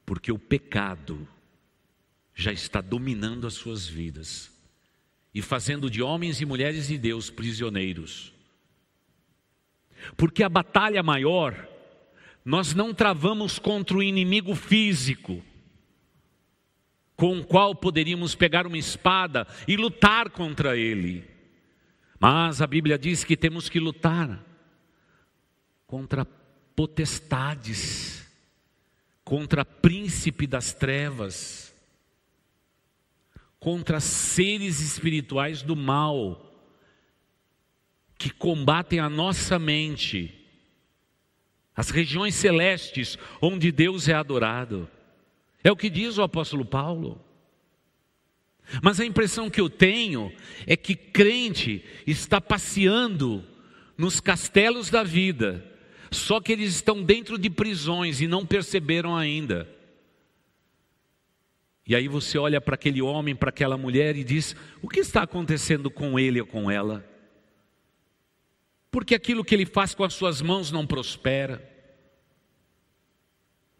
[0.04, 1.26] porque o pecado
[2.34, 4.52] já está dominando as suas vidas
[5.34, 8.34] e fazendo de homens e mulheres de Deus prisioneiros.
[10.14, 11.75] Porque a batalha maior
[12.46, 15.42] nós não travamos contra o inimigo físico,
[17.16, 21.28] com o qual poderíamos pegar uma espada e lutar contra ele.
[22.20, 24.46] Mas a Bíblia diz que temos que lutar
[25.88, 26.24] contra
[26.76, 28.24] potestades,
[29.24, 31.74] contra príncipe das trevas,
[33.58, 36.64] contra seres espirituais do mal
[38.16, 40.45] que combatem a nossa mente
[41.76, 44.88] as regiões celestes onde Deus é adorado.
[45.62, 47.20] É o que diz o apóstolo Paulo.
[48.82, 50.32] Mas a impressão que eu tenho
[50.66, 53.44] é que crente está passeando
[53.96, 55.64] nos castelos da vida,
[56.10, 59.68] só que eles estão dentro de prisões e não perceberam ainda.
[61.86, 65.22] E aí você olha para aquele homem, para aquela mulher e diz: o que está
[65.22, 67.08] acontecendo com ele ou com ela?
[68.90, 71.74] Porque aquilo que ele faz com as suas mãos não prospera.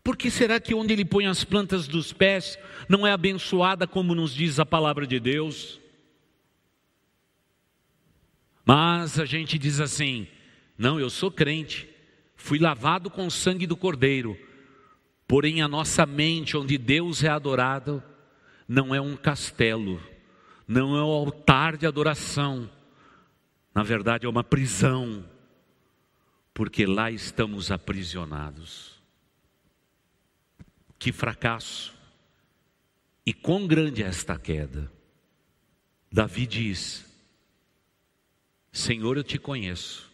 [0.03, 2.57] Por que será que onde ele põe as plantas dos pés
[2.89, 5.81] não é abençoada como nos diz a palavra de Deus?
[8.65, 10.29] Mas a gente diz assim:
[10.79, 11.89] não, eu sou crente,
[12.37, 14.39] fui lavado com o sangue do Cordeiro,
[15.27, 18.03] porém a nossa mente, onde Deus é adorado,
[18.69, 20.01] não é um castelo,
[20.69, 22.71] não é um altar de adoração,
[23.77, 25.23] na verdade é uma prisão,
[26.55, 28.99] porque lá estamos aprisionados.
[30.99, 31.95] Que fracasso!
[33.27, 34.91] E quão grande é esta queda?
[36.11, 37.05] Davi diz:
[38.73, 40.11] Senhor, eu te conheço,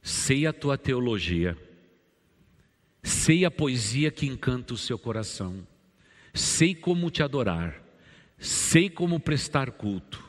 [0.00, 1.58] sei a tua teologia,
[3.02, 5.66] sei a poesia que encanta o seu coração,
[6.32, 7.82] sei como te adorar,
[8.38, 10.25] sei como prestar culto,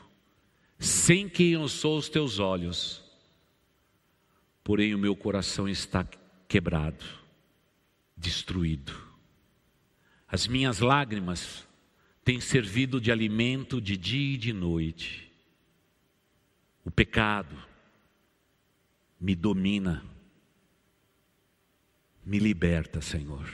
[0.78, 3.02] sei quem eu sou aos teus olhos,
[4.62, 6.06] porém o meu coração está
[6.46, 7.04] quebrado,
[8.16, 8.92] destruído.
[10.28, 11.66] As minhas lágrimas
[12.24, 15.32] têm servido de alimento de dia e de noite.
[16.84, 17.56] O pecado
[19.20, 20.04] me domina,
[22.24, 23.50] me liberta, Senhor.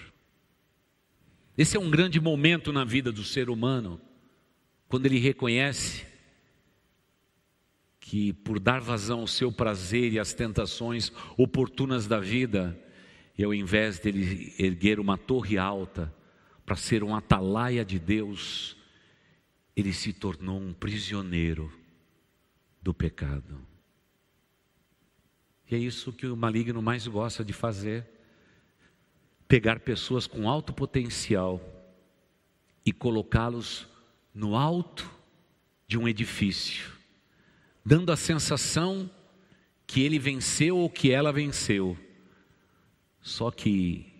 [1.57, 4.01] Esse é um grande momento na vida do ser humano,
[4.89, 6.14] quando ele reconhece
[8.15, 12.81] que por dar vazão ao seu prazer e às tentações oportunas da vida,
[13.37, 16.15] e ao invés dele erguer uma torre alta,
[16.65, 18.77] para ser um atalaia de Deus,
[19.75, 21.73] ele se tornou um prisioneiro
[22.81, 23.61] do pecado.
[25.69, 28.07] E é isso que o maligno mais gosta de fazer:
[29.49, 31.61] pegar pessoas com alto potencial
[32.87, 33.89] e colocá-los
[34.33, 35.11] no alto
[35.89, 36.95] de um edifício,
[37.85, 39.11] dando a sensação
[39.87, 41.99] que ele venceu ou que ela venceu.
[43.21, 44.13] Só que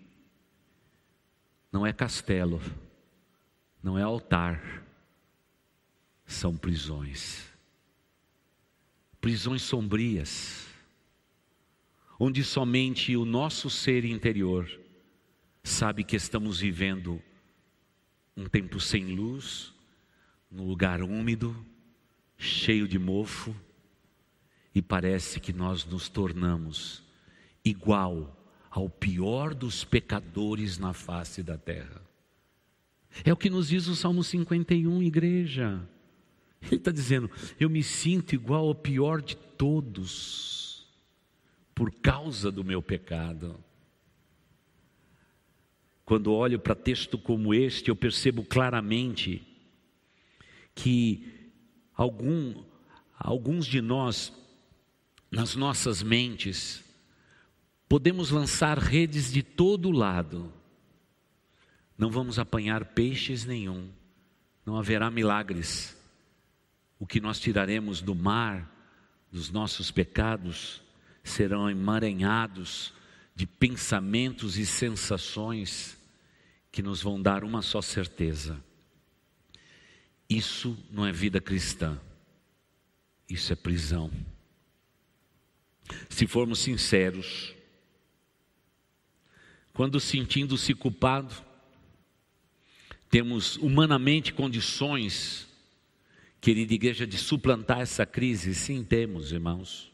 [1.71, 2.61] não é castelo,
[3.81, 4.85] não é altar,
[6.25, 7.43] são prisões.
[9.19, 10.67] Prisões sombrias,
[12.19, 14.69] onde somente o nosso ser interior
[15.63, 17.21] sabe que estamos vivendo
[18.37, 19.73] um tempo sem luz,
[20.51, 21.55] num lugar úmido,
[22.45, 23.55] cheio de mofo,
[24.73, 27.03] e parece que nós nos tornamos
[27.63, 28.37] igual
[28.69, 32.01] ao pior dos pecadores na face da terra.
[33.23, 35.81] É o que nos diz o Salmo 51, igreja.
[36.61, 40.85] Ele está dizendo: Eu me sinto igual ao pior de todos,
[41.73, 43.57] por causa do meu pecado.
[46.03, 49.41] Quando olho para texto como este, eu percebo claramente
[50.75, 51.34] que
[51.95, 52.63] algum,
[53.17, 54.33] alguns de nós,
[55.31, 56.85] nas nossas mentes,
[57.87, 60.51] Podemos lançar redes de todo lado,
[61.97, 63.89] não vamos apanhar peixes nenhum,
[64.65, 65.95] não haverá milagres.
[66.97, 68.71] O que nós tiraremos do mar,
[69.31, 70.81] dos nossos pecados,
[71.23, 72.91] serão emaranhados
[73.35, 75.97] de pensamentos e sensações
[76.71, 78.61] que nos vão dar uma só certeza:
[80.29, 81.99] isso não é vida cristã,
[83.29, 84.11] isso é prisão.
[86.09, 87.53] Se formos sinceros,
[89.73, 91.35] quando sentindo-se culpado,
[93.09, 95.47] temos humanamente condições,
[96.41, 98.55] querida igreja, de suplantar essa crise?
[98.55, 99.91] Sim, temos, irmãos.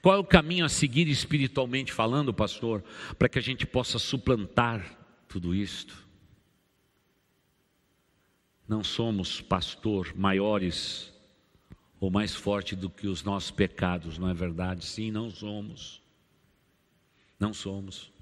[0.00, 2.82] Qual é o caminho a seguir espiritualmente falando, pastor,
[3.18, 4.98] para que a gente possa suplantar
[5.28, 6.03] tudo isto?
[8.66, 11.12] Não somos, pastor, maiores
[12.00, 14.84] ou mais fortes do que os nossos pecados, não é verdade?
[14.84, 16.02] Sim, não somos.
[17.38, 18.12] Não somos.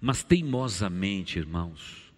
[0.00, 2.12] Mas teimosamente, irmãos,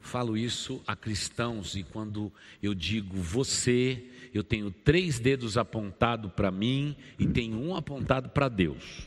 [0.00, 2.32] falo isso a cristãos e quando
[2.62, 8.48] eu digo você, eu tenho três dedos apontados para mim e tenho um apontado para
[8.48, 9.06] Deus.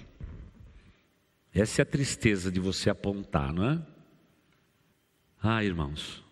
[1.54, 3.82] Essa é a tristeza de você apontar, não é?
[5.42, 6.25] Ah, irmãos,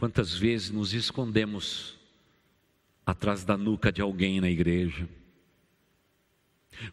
[0.00, 1.96] quantas vezes nos escondemos
[3.06, 5.08] atrás da nuca de alguém na igreja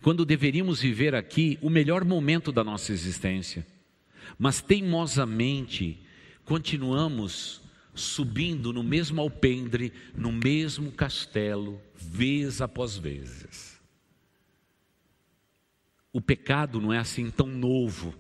[0.01, 3.66] quando deveríamos viver aqui o melhor momento da nossa existência,
[4.38, 5.99] mas teimosamente
[6.45, 7.62] continuamos
[7.93, 13.80] subindo no mesmo alpendre, no mesmo castelo, vez após vezes.
[16.14, 18.14] O pecado não é assim tão novo.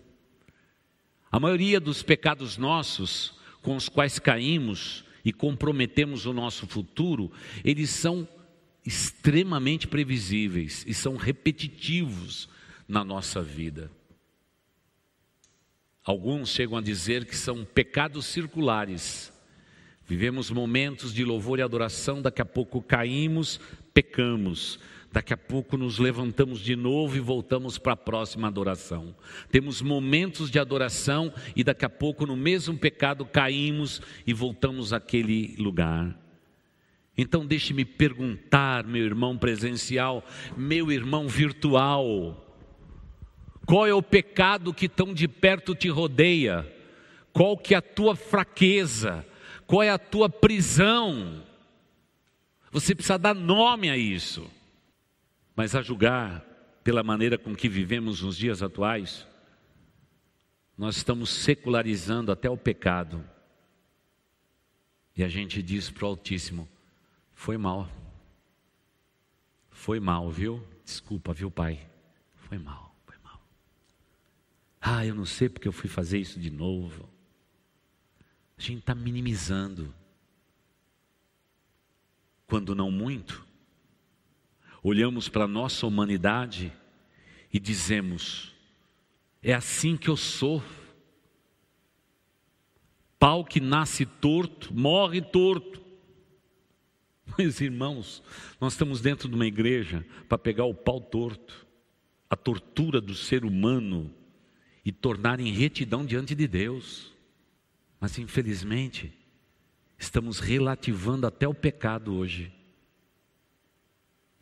[1.31, 3.36] A maioria dos pecados nossos,
[3.67, 7.29] com os quais caímos e comprometemos o nosso futuro,
[7.65, 8.25] eles são
[8.85, 12.47] extremamente previsíveis e são repetitivos
[12.87, 13.91] na nossa vida.
[16.01, 19.33] Alguns chegam a dizer que são pecados circulares.
[20.05, 23.59] Vivemos momentos de louvor e adoração, daqui a pouco caímos,
[23.93, 24.79] pecamos.
[25.11, 29.15] Daqui a pouco nos levantamos de novo e voltamos para a próxima adoração.
[29.49, 35.55] Temos momentos de adoração e daqui a pouco no mesmo pecado caímos e voltamos àquele
[35.57, 36.15] lugar.
[37.17, 40.23] Então deixe-me perguntar, meu irmão presencial,
[40.55, 42.45] meu irmão virtual,
[43.65, 46.71] qual é o pecado que tão de perto te rodeia?
[47.33, 49.25] Qual que é a tua fraqueza?
[49.65, 51.43] Qual é a tua prisão?
[52.71, 54.49] Você precisa dar nome a isso.
[55.57, 56.41] Mas a julgar
[56.83, 59.25] pela maneira com que vivemos nos dias atuais,
[60.77, 63.27] nós estamos secularizando até o pecado.
[65.15, 66.69] E a gente diz para o Altíssimo:
[67.33, 67.89] foi mal.
[69.71, 70.63] Foi mal, viu?
[70.85, 71.89] Desculpa, viu, Pai?
[72.35, 72.95] Foi mal.
[74.79, 77.09] Ah, eu não sei porque eu fui fazer isso de novo.
[78.55, 79.91] A gente está minimizando.
[82.45, 83.46] Quando não muito,
[84.87, 86.71] olhamos para a nossa humanidade
[87.51, 88.53] e dizemos:
[89.41, 90.63] é assim que eu sou.
[93.19, 95.81] Pau que nasce torto, morre torto.
[97.37, 98.23] Meus irmãos,
[98.61, 101.65] nós estamos dentro de uma igreja para pegar o pau torto,
[102.29, 104.13] a tortura do ser humano
[104.85, 107.11] e tornar em retidão diante de Deus.
[107.99, 109.11] Mas infelizmente,
[109.97, 112.56] estamos relativando até o pecado hoje.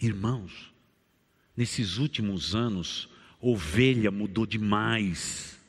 [0.05, 0.71] Irmãos,
[1.57, 3.09] nesses últimos anos,
[3.41, 5.59] ovelha mudou demais.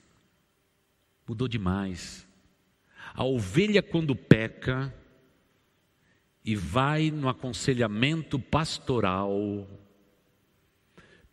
[1.26, 2.28] Mudou demais.
[3.14, 4.94] A ovelha, quando peca
[6.44, 9.66] e vai no aconselhamento pastoral,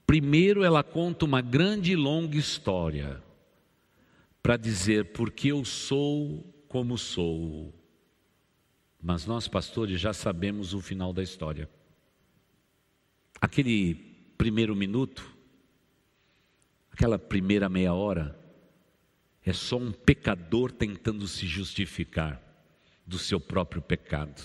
[0.08, 3.22] primeiro ela conta uma grande e longa história
[4.42, 7.74] para dizer porque eu sou como sou.
[9.02, 11.70] Mas nós, pastores, já sabemos o final da história.
[13.44, 13.96] Aquele
[14.38, 15.36] primeiro minuto,
[16.90, 18.40] aquela primeira meia hora,
[19.44, 22.42] é só um pecador tentando se justificar
[23.06, 24.42] do seu próprio pecado.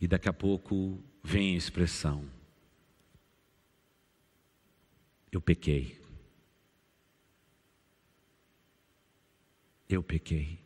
[0.00, 2.28] E daqui a pouco vem a expressão:
[5.30, 5.96] Eu pequei.
[9.88, 10.58] eu pequei.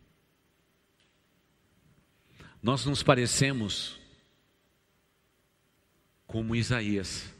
[2.60, 4.01] Nós nos parecemos
[6.32, 7.30] como Isaías.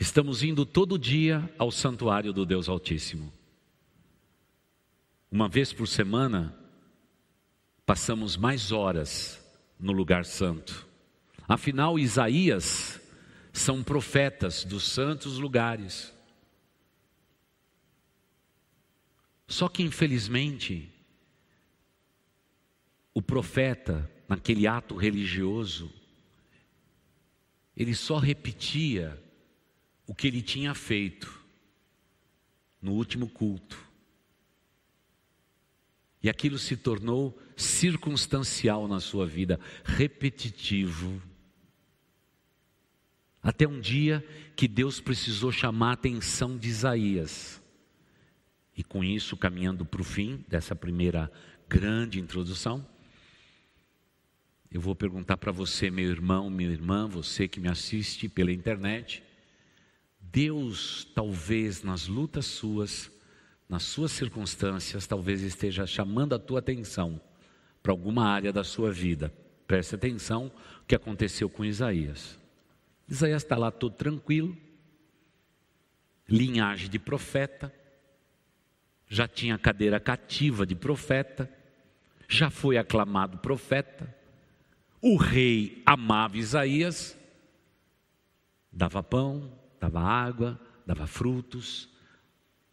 [0.00, 3.30] Estamos indo todo dia ao santuário do Deus Altíssimo.
[5.30, 6.58] Uma vez por semana,
[7.84, 9.44] passamos mais horas
[9.78, 10.88] no lugar santo.
[11.46, 12.98] Afinal, Isaías
[13.52, 16.14] são profetas dos santos lugares.
[19.46, 20.90] Só que, infelizmente,
[23.12, 25.92] o profeta, naquele ato religioso,
[27.76, 29.22] ele só repetia
[30.06, 31.42] o que ele tinha feito
[32.80, 33.78] no último culto.
[36.22, 41.20] E aquilo se tornou circunstancial na sua vida, repetitivo.
[43.42, 47.60] Até um dia que Deus precisou chamar a atenção de Isaías.
[48.76, 51.30] E com isso, caminhando para o fim dessa primeira
[51.68, 52.86] grande introdução,
[54.72, 59.22] eu vou perguntar para você, meu irmão, minha irmã, você que me assiste pela internet,
[60.18, 63.10] Deus talvez nas lutas suas,
[63.68, 67.20] nas suas circunstâncias, talvez esteja chamando a tua atenção
[67.82, 69.30] para alguma área da sua vida.
[69.66, 70.50] Preste atenção
[70.82, 72.38] o que aconteceu com Isaías.
[73.06, 74.56] Isaías está lá todo tranquilo,
[76.26, 77.70] linhagem de profeta,
[79.06, 81.50] já tinha cadeira cativa de profeta,
[82.26, 84.21] já foi aclamado profeta,
[85.02, 87.18] o rei amava Isaías,
[88.70, 91.88] dava pão, dava água, dava frutos,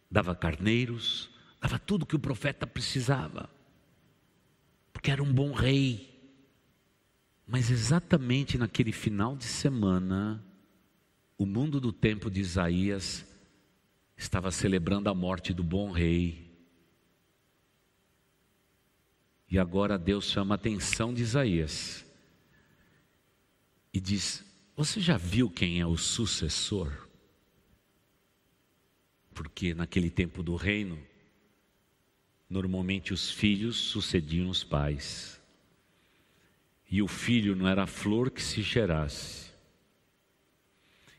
[0.08, 1.28] dava carneiros,
[1.60, 3.50] dava tudo que o profeta precisava,
[4.92, 6.08] porque era um bom rei.
[7.44, 10.40] Mas exatamente naquele final de semana,
[11.36, 13.26] o mundo do tempo de Isaías
[14.16, 16.48] estava celebrando a morte do bom rei.
[19.50, 22.08] E agora Deus chama a atenção de Isaías
[23.92, 24.44] e diz:
[24.76, 27.08] Você já viu quem é o sucessor?
[29.34, 30.98] Porque naquele tempo do reino,
[32.48, 35.40] normalmente os filhos sucediam os pais.
[36.90, 39.50] E o filho não era a flor que se cheirasse.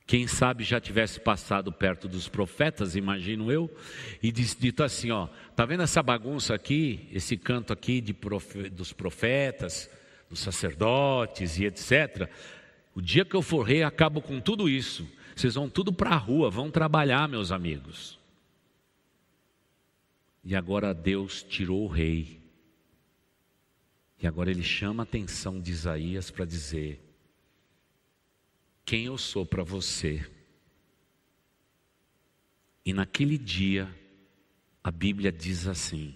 [0.05, 3.73] Quem sabe já tivesse passado perto dos profetas, imagino eu,
[4.21, 9.89] e dito assim: ó, tá vendo essa bagunça aqui, esse canto aqui profe, dos profetas,
[10.29, 12.29] dos sacerdotes e etc.
[12.93, 15.07] O dia que eu for rei, acabo com tudo isso.
[15.35, 18.19] Vocês vão tudo para a rua, vão trabalhar, meus amigos.
[20.43, 22.41] E agora Deus tirou o rei.
[24.21, 27.01] E agora ele chama a atenção de Isaías para dizer:
[28.83, 30.29] Quem eu sou para você?
[32.85, 33.93] E naquele dia,
[34.83, 36.15] a Bíblia diz assim: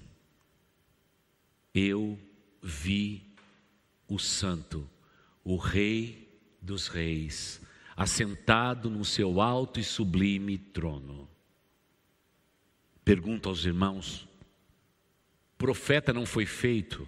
[1.73, 2.19] Eu
[2.61, 3.23] vi
[4.07, 4.89] o Santo,
[5.43, 6.24] o Rei
[6.65, 7.61] dos reis,
[7.95, 11.29] assentado no seu alto e sublime trono.
[13.05, 14.27] Pergunto aos irmãos:
[15.57, 17.07] profeta não foi feito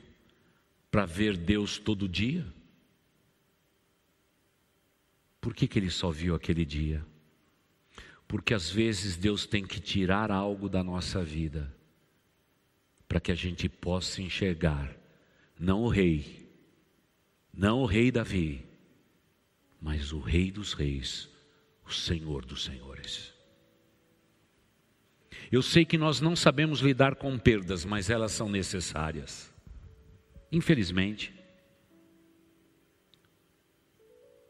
[0.89, 2.45] para ver Deus todo dia?
[5.41, 7.05] Por que, que ele só viu aquele dia?
[8.27, 11.73] Porque às vezes Deus tem que tirar algo da nossa vida
[13.07, 14.93] para que a gente possa enxergar,
[15.57, 16.51] não o rei,
[17.53, 18.65] não o rei Davi,
[19.81, 21.29] mas o Rei dos Reis,
[21.85, 23.33] o Senhor dos Senhores.
[25.51, 29.53] Eu sei que nós não sabemos lidar com perdas, mas elas são necessárias.
[30.51, 31.33] Infelizmente.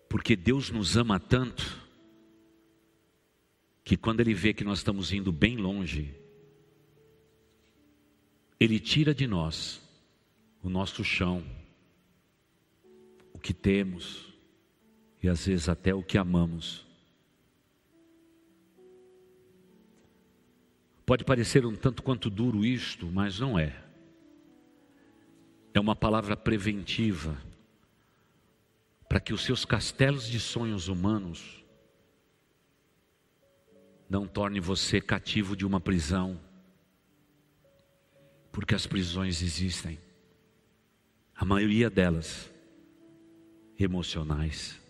[0.09, 1.85] Porque Deus nos ama tanto,
[3.83, 6.15] que quando Ele vê que nós estamos indo bem longe,
[8.59, 9.81] Ele tira de nós
[10.63, 11.45] o nosso chão,
[13.33, 14.26] o que temos,
[15.27, 16.85] e às vezes até o que amamos.
[21.05, 23.75] Pode parecer um tanto quanto duro isto, mas não é.
[25.73, 27.37] É uma palavra preventiva
[29.07, 31.63] para que os seus castelos de sonhos humanos
[34.09, 36.39] não tornem você cativo de uma prisão,
[38.51, 39.99] porque as prisões existem,
[41.35, 42.49] a maioria delas
[43.77, 44.86] emocionais.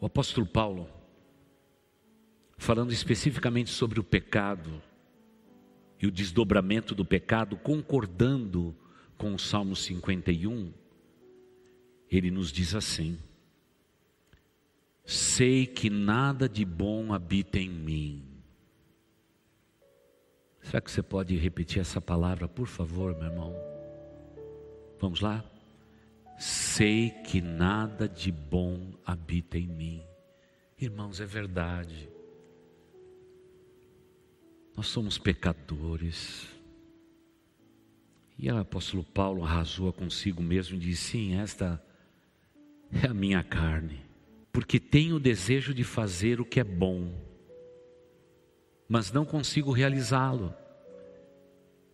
[0.00, 0.88] O apóstolo Paulo,
[2.56, 4.82] falando especificamente sobre o pecado
[6.00, 8.74] e o desdobramento do pecado, concordando
[9.18, 10.72] com o Salmo 51,
[12.10, 13.18] ele nos diz assim:
[15.04, 18.24] Sei que nada de bom habita em mim.
[20.62, 23.54] Será que você pode repetir essa palavra, por favor, meu irmão?
[24.98, 25.49] Vamos lá?
[26.40, 30.02] Sei que nada de bom habita em mim.
[30.78, 32.08] Irmãos, é verdade.
[34.74, 36.48] Nós somos pecadores.
[38.38, 41.82] E o apóstolo Paulo arrasou consigo mesmo e disse: Sim, esta
[42.90, 44.00] é a minha carne,
[44.50, 47.12] porque tenho o desejo de fazer o que é bom,
[48.88, 50.54] mas não consigo realizá-lo.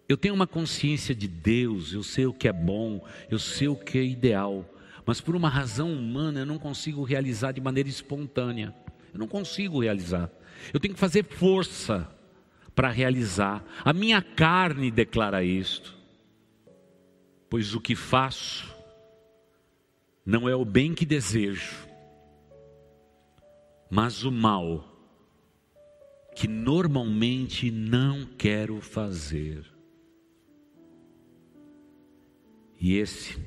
[0.08, 3.74] Eu tenho uma consciência de Deus, eu sei o que é bom, eu sei o
[3.74, 4.64] que é ideal,
[5.04, 8.74] mas por uma razão humana eu não consigo realizar de maneira espontânea.
[9.12, 10.30] Eu não consigo realizar.
[10.72, 12.08] Eu tenho que fazer força
[12.74, 13.64] para realizar.
[13.84, 15.96] A minha carne declara isto.
[17.48, 18.74] Pois o que faço
[20.24, 21.86] não é o bem que desejo,
[23.88, 24.84] mas o mal
[26.34, 29.75] que normalmente não quero fazer.
[32.78, 33.38] E esse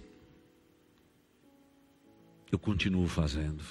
[2.52, 3.64] eu continuo fazendo.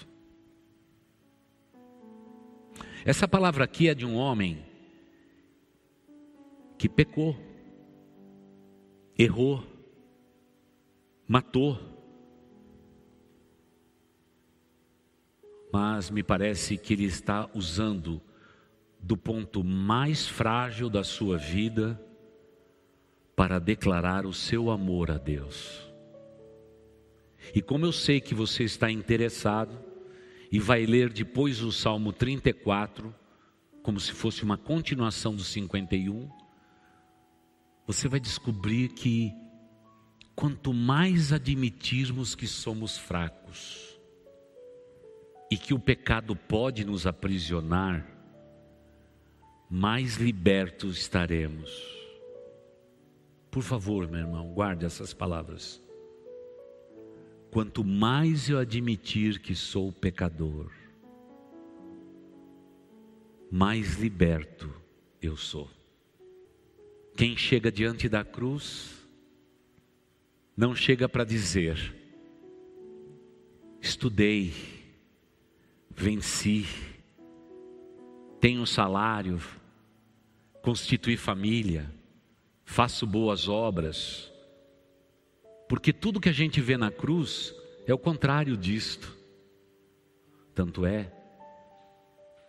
[3.05, 4.65] Essa palavra aqui é de um homem
[6.77, 7.37] que pecou,
[9.19, 9.65] errou,
[11.27, 11.79] matou.
[15.73, 18.23] Mas me parece que ele está usando
[19.01, 22.01] do ponto mais frágil da sua vida
[23.39, 25.89] para declarar o seu amor a Deus.
[27.55, 29.78] E como eu sei que você está interessado
[30.51, 33.14] e vai ler depois o Salmo 34,
[33.80, 36.28] como se fosse uma continuação do 51,
[37.86, 39.32] você vai descobrir que
[40.34, 44.01] quanto mais admitirmos que somos fracos
[45.49, 48.05] e que o pecado pode nos aprisionar,
[49.70, 51.98] mais libertos estaremos
[53.51, 55.83] Por favor, meu irmão, guarde essas palavras.
[57.51, 60.71] Quanto mais eu admitir que sou pecador,
[63.51, 64.71] mais liberto
[65.21, 65.69] eu sou.
[67.17, 68.95] Quem chega diante da cruz,
[70.57, 71.95] não chega para dizer:
[73.81, 74.53] estudei,
[75.91, 76.67] venci,
[78.41, 79.41] tenho salário,
[80.63, 81.91] constituí família,
[82.69, 84.31] faço boas obras.
[85.66, 87.55] Porque tudo que a gente vê na cruz
[87.87, 89.16] é o contrário disto.
[90.55, 91.11] Tanto é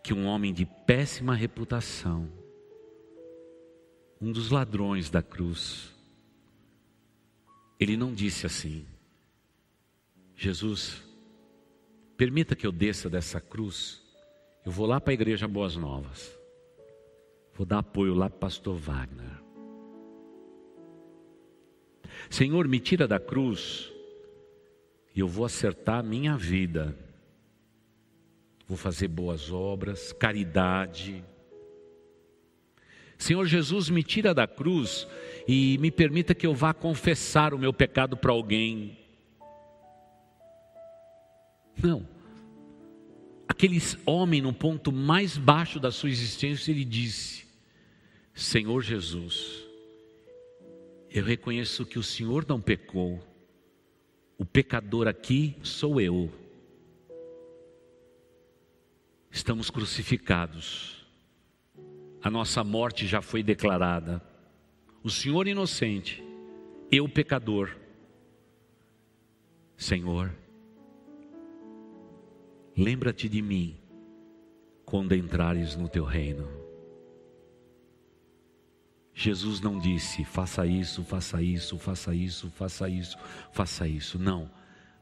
[0.04, 2.30] que um homem de péssima reputação,
[4.20, 5.96] um dos ladrões da cruz,
[7.80, 8.86] ele não disse assim:
[10.36, 11.02] Jesus,
[12.18, 14.04] permita que eu desça dessa cruz,
[14.66, 16.38] eu vou lá para a igreja Boas Novas,
[17.54, 19.39] vou dar apoio lá para o pastor Wagner.
[22.30, 23.92] Senhor, me tira da cruz
[25.16, 26.96] e eu vou acertar a minha vida.
[28.68, 31.24] Vou fazer boas obras, caridade.
[33.18, 35.08] Senhor Jesus, me tira da cruz
[35.48, 38.98] e me permita que eu vá confessar o meu pecado para alguém.
[41.82, 42.08] Não.
[43.48, 47.46] Aquele homem, no ponto mais baixo da sua existência, ele disse:
[48.34, 49.68] Senhor Jesus,
[51.12, 53.20] eu reconheço que o Senhor não pecou,
[54.38, 56.32] o pecador aqui sou eu.
[59.32, 61.06] Estamos crucificados,
[62.22, 64.22] a nossa morte já foi declarada.
[65.04, 66.24] O Senhor inocente,
[66.92, 67.76] eu pecador.
[69.78, 70.36] Senhor,
[72.76, 73.78] lembra-te de mim
[74.84, 76.59] quando entrares no teu reino.
[79.22, 83.18] Jesus não disse, faça isso, faça isso, faça isso, faça isso,
[83.52, 84.18] faça isso.
[84.18, 84.50] Não.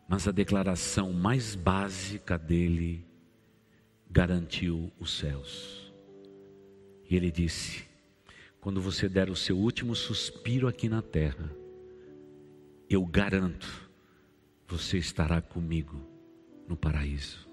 [0.09, 3.05] Mas a declaração mais básica dele
[4.09, 5.93] garantiu os céus.
[7.07, 7.85] E ele disse:
[8.59, 11.55] quando você der o seu último suspiro aqui na terra,
[12.89, 13.87] eu garanto,
[14.67, 16.01] você estará comigo
[16.67, 17.47] no paraíso.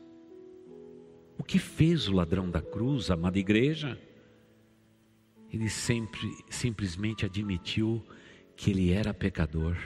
[1.37, 4.01] O que fez o ladrão da cruz, amada igreja?
[5.55, 8.05] Ele sempre simplesmente admitiu
[8.57, 9.77] que ele era pecador.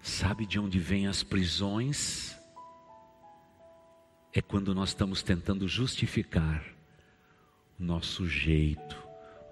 [0.00, 2.36] Sabe de onde vêm as prisões?
[4.32, 6.64] É quando nós estamos tentando justificar
[7.78, 8.96] nosso jeito,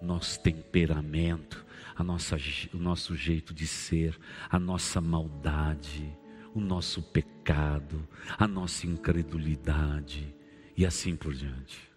[0.02, 1.64] nosso temperamento,
[1.94, 2.36] a nossa,
[2.72, 4.18] o nosso jeito de ser,
[4.50, 6.12] a nossa maldade,
[6.52, 8.06] o nosso pecado,
[8.36, 10.34] a nossa incredulidade
[10.76, 11.93] e assim por diante.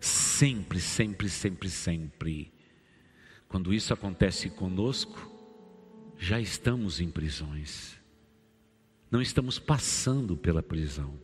[0.00, 2.52] Sempre, sempre, sempre, sempre.
[3.48, 5.30] Quando isso acontece conosco,
[6.18, 7.96] já estamos em prisões.
[9.10, 11.18] Não estamos passando pela prisão,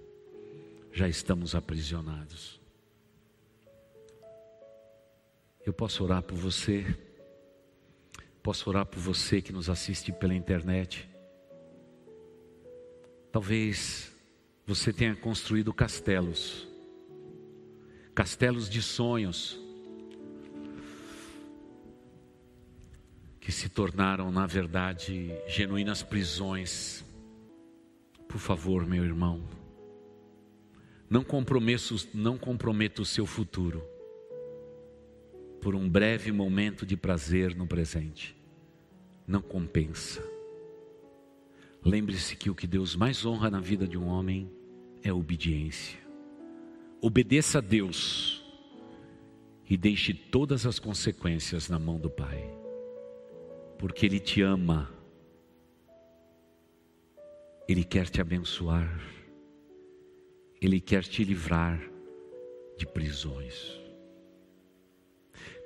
[0.92, 2.60] já estamos aprisionados.
[5.64, 6.86] Eu posso orar por você,
[8.42, 11.08] posso orar por você que nos assiste pela internet.
[13.30, 14.12] Talvez
[14.66, 16.71] você tenha construído castelos
[18.14, 19.58] castelos de sonhos
[23.40, 27.04] que se tornaram, na verdade, genuínas prisões.
[28.28, 29.42] Por favor, meu irmão,
[31.10, 33.82] não comprometa, não comprometa o seu futuro
[35.60, 38.36] por um breve momento de prazer no presente.
[39.26, 40.22] Não compensa.
[41.84, 44.50] Lembre-se que o que Deus mais honra na vida de um homem
[45.02, 46.01] é obediência.
[47.04, 48.40] Obedeça a Deus
[49.68, 52.48] e deixe todas as consequências na mão do Pai,
[53.76, 54.88] porque Ele te ama,
[57.68, 59.00] Ele quer te abençoar,
[60.60, 61.82] Ele quer te livrar
[62.78, 63.80] de prisões.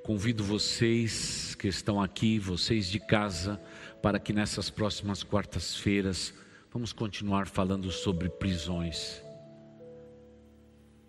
[0.04, 3.60] Convido vocês que estão aqui, vocês de casa,
[4.00, 6.32] para que nessas próximas quartas-feiras
[6.72, 9.25] vamos continuar falando sobre prisões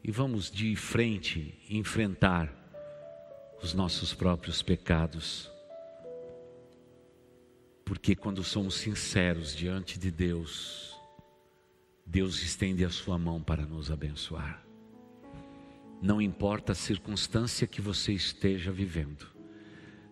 [0.03, 2.53] e vamos de frente enfrentar
[3.61, 5.51] os nossos próprios pecados.
[7.83, 10.95] Porque quando somos sinceros diante de Deus,
[12.05, 14.63] Deus estende a sua mão para nos abençoar.
[16.01, 19.25] Não importa a circunstância que você esteja vivendo,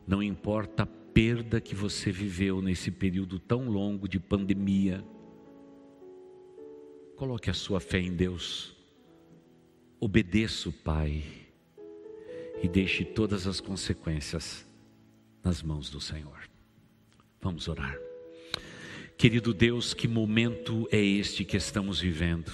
[0.07, 5.05] não importa a perda que você viveu nesse período tão longo de pandemia,
[7.15, 8.74] coloque a sua fé em Deus
[10.05, 11.23] Obedeça o Pai
[12.61, 14.63] e deixe todas as consequências
[15.43, 16.47] nas mãos do Senhor.
[17.41, 17.97] Vamos orar.
[19.17, 22.51] Querido Deus, que momento é este que estamos vivendo?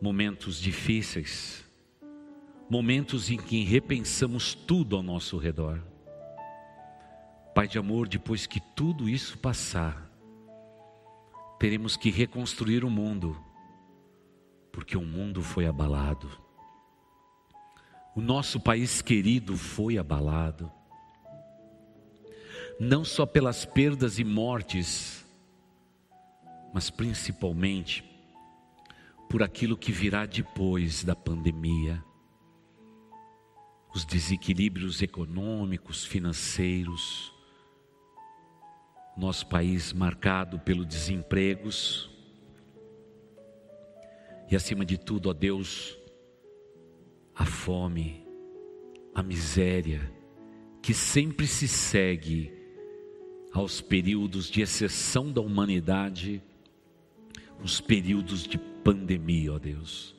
[0.00, 1.62] Momentos difíceis,
[2.66, 5.82] momentos em que repensamos tudo ao nosso redor.
[7.54, 10.10] Pai de amor, depois que tudo isso passar,
[11.60, 13.38] teremos que reconstruir o mundo,
[14.74, 16.28] porque o mundo foi abalado.
[18.12, 20.70] O nosso país querido foi abalado
[22.80, 25.24] não só pelas perdas e mortes,
[26.72, 28.04] mas principalmente
[29.30, 32.04] por aquilo que virá depois da pandemia.
[33.94, 37.32] Os desequilíbrios econômicos, financeiros,
[39.16, 42.10] nosso país marcado pelo desempregos,
[44.50, 45.98] e acima de tudo, ó Deus,
[47.34, 48.26] a fome,
[49.14, 50.12] a miséria,
[50.82, 52.52] que sempre se segue
[53.52, 56.42] aos períodos de exceção da humanidade,
[57.62, 60.14] os períodos de pandemia, ó Deus.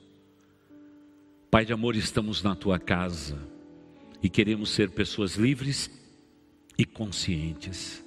[1.51, 3.37] Pai de amor, estamos na tua casa
[4.21, 5.91] e queremos ser pessoas livres
[6.77, 8.03] e conscientes,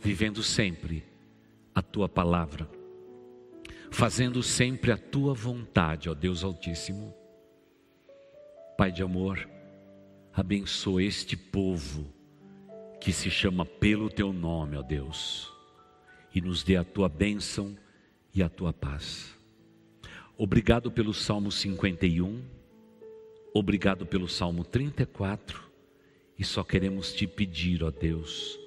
[0.00, 1.02] vivendo sempre
[1.74, 2.68] a tua palavra,
[3.90, 7.14] fazendo sempre a tua vontade, ó Deus Altíssimo.
[8.78, 9.46] Pai de amor,
[10.32, 12.10] abençoa este povo
[13.00, 15.52] que se chama pelo teu nome, ó Deus,
[16.34, 17.76] e nos dê a tua bênção
[18.32, 19.36] e a tua paz.
[20.38, 22.42] Obrigado pelo Salmo 51,
[23.52, 25.68] obrigado pelo Salmo 34,
[26.38, 28.58] e só queremos te pedir, ó Deus,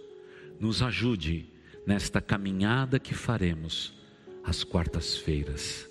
[0.59, 1.49] nos ajude
[1.87, 4.02] nesta caminhada que faremos
[4.43, 5.89] às quartas-feiras,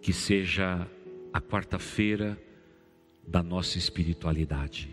[0.00, 0.88] que seja
[1.32, 2.40] a quarta-feira
[3.26, 4.88] da nossa espiritualidade,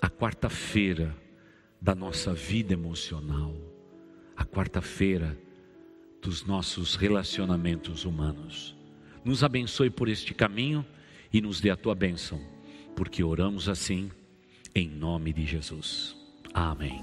[0.00, 1.16] a quarta-feira
[1.80, 3.54] da nossa vida emocional,
[4.36, 5.36] a quarta-feira
[6.20, 8.76] dos nossos relacionamentos humanos.
[9.24, 10.84] Nos abençoe por este caminho
[11.32, 12.40] e nos dê a tua bênção,
[12.94, 14.10] porque oramos assim,
[14.74, 16.16] em nome de Jesus.
[16.52, 17.02] Amém.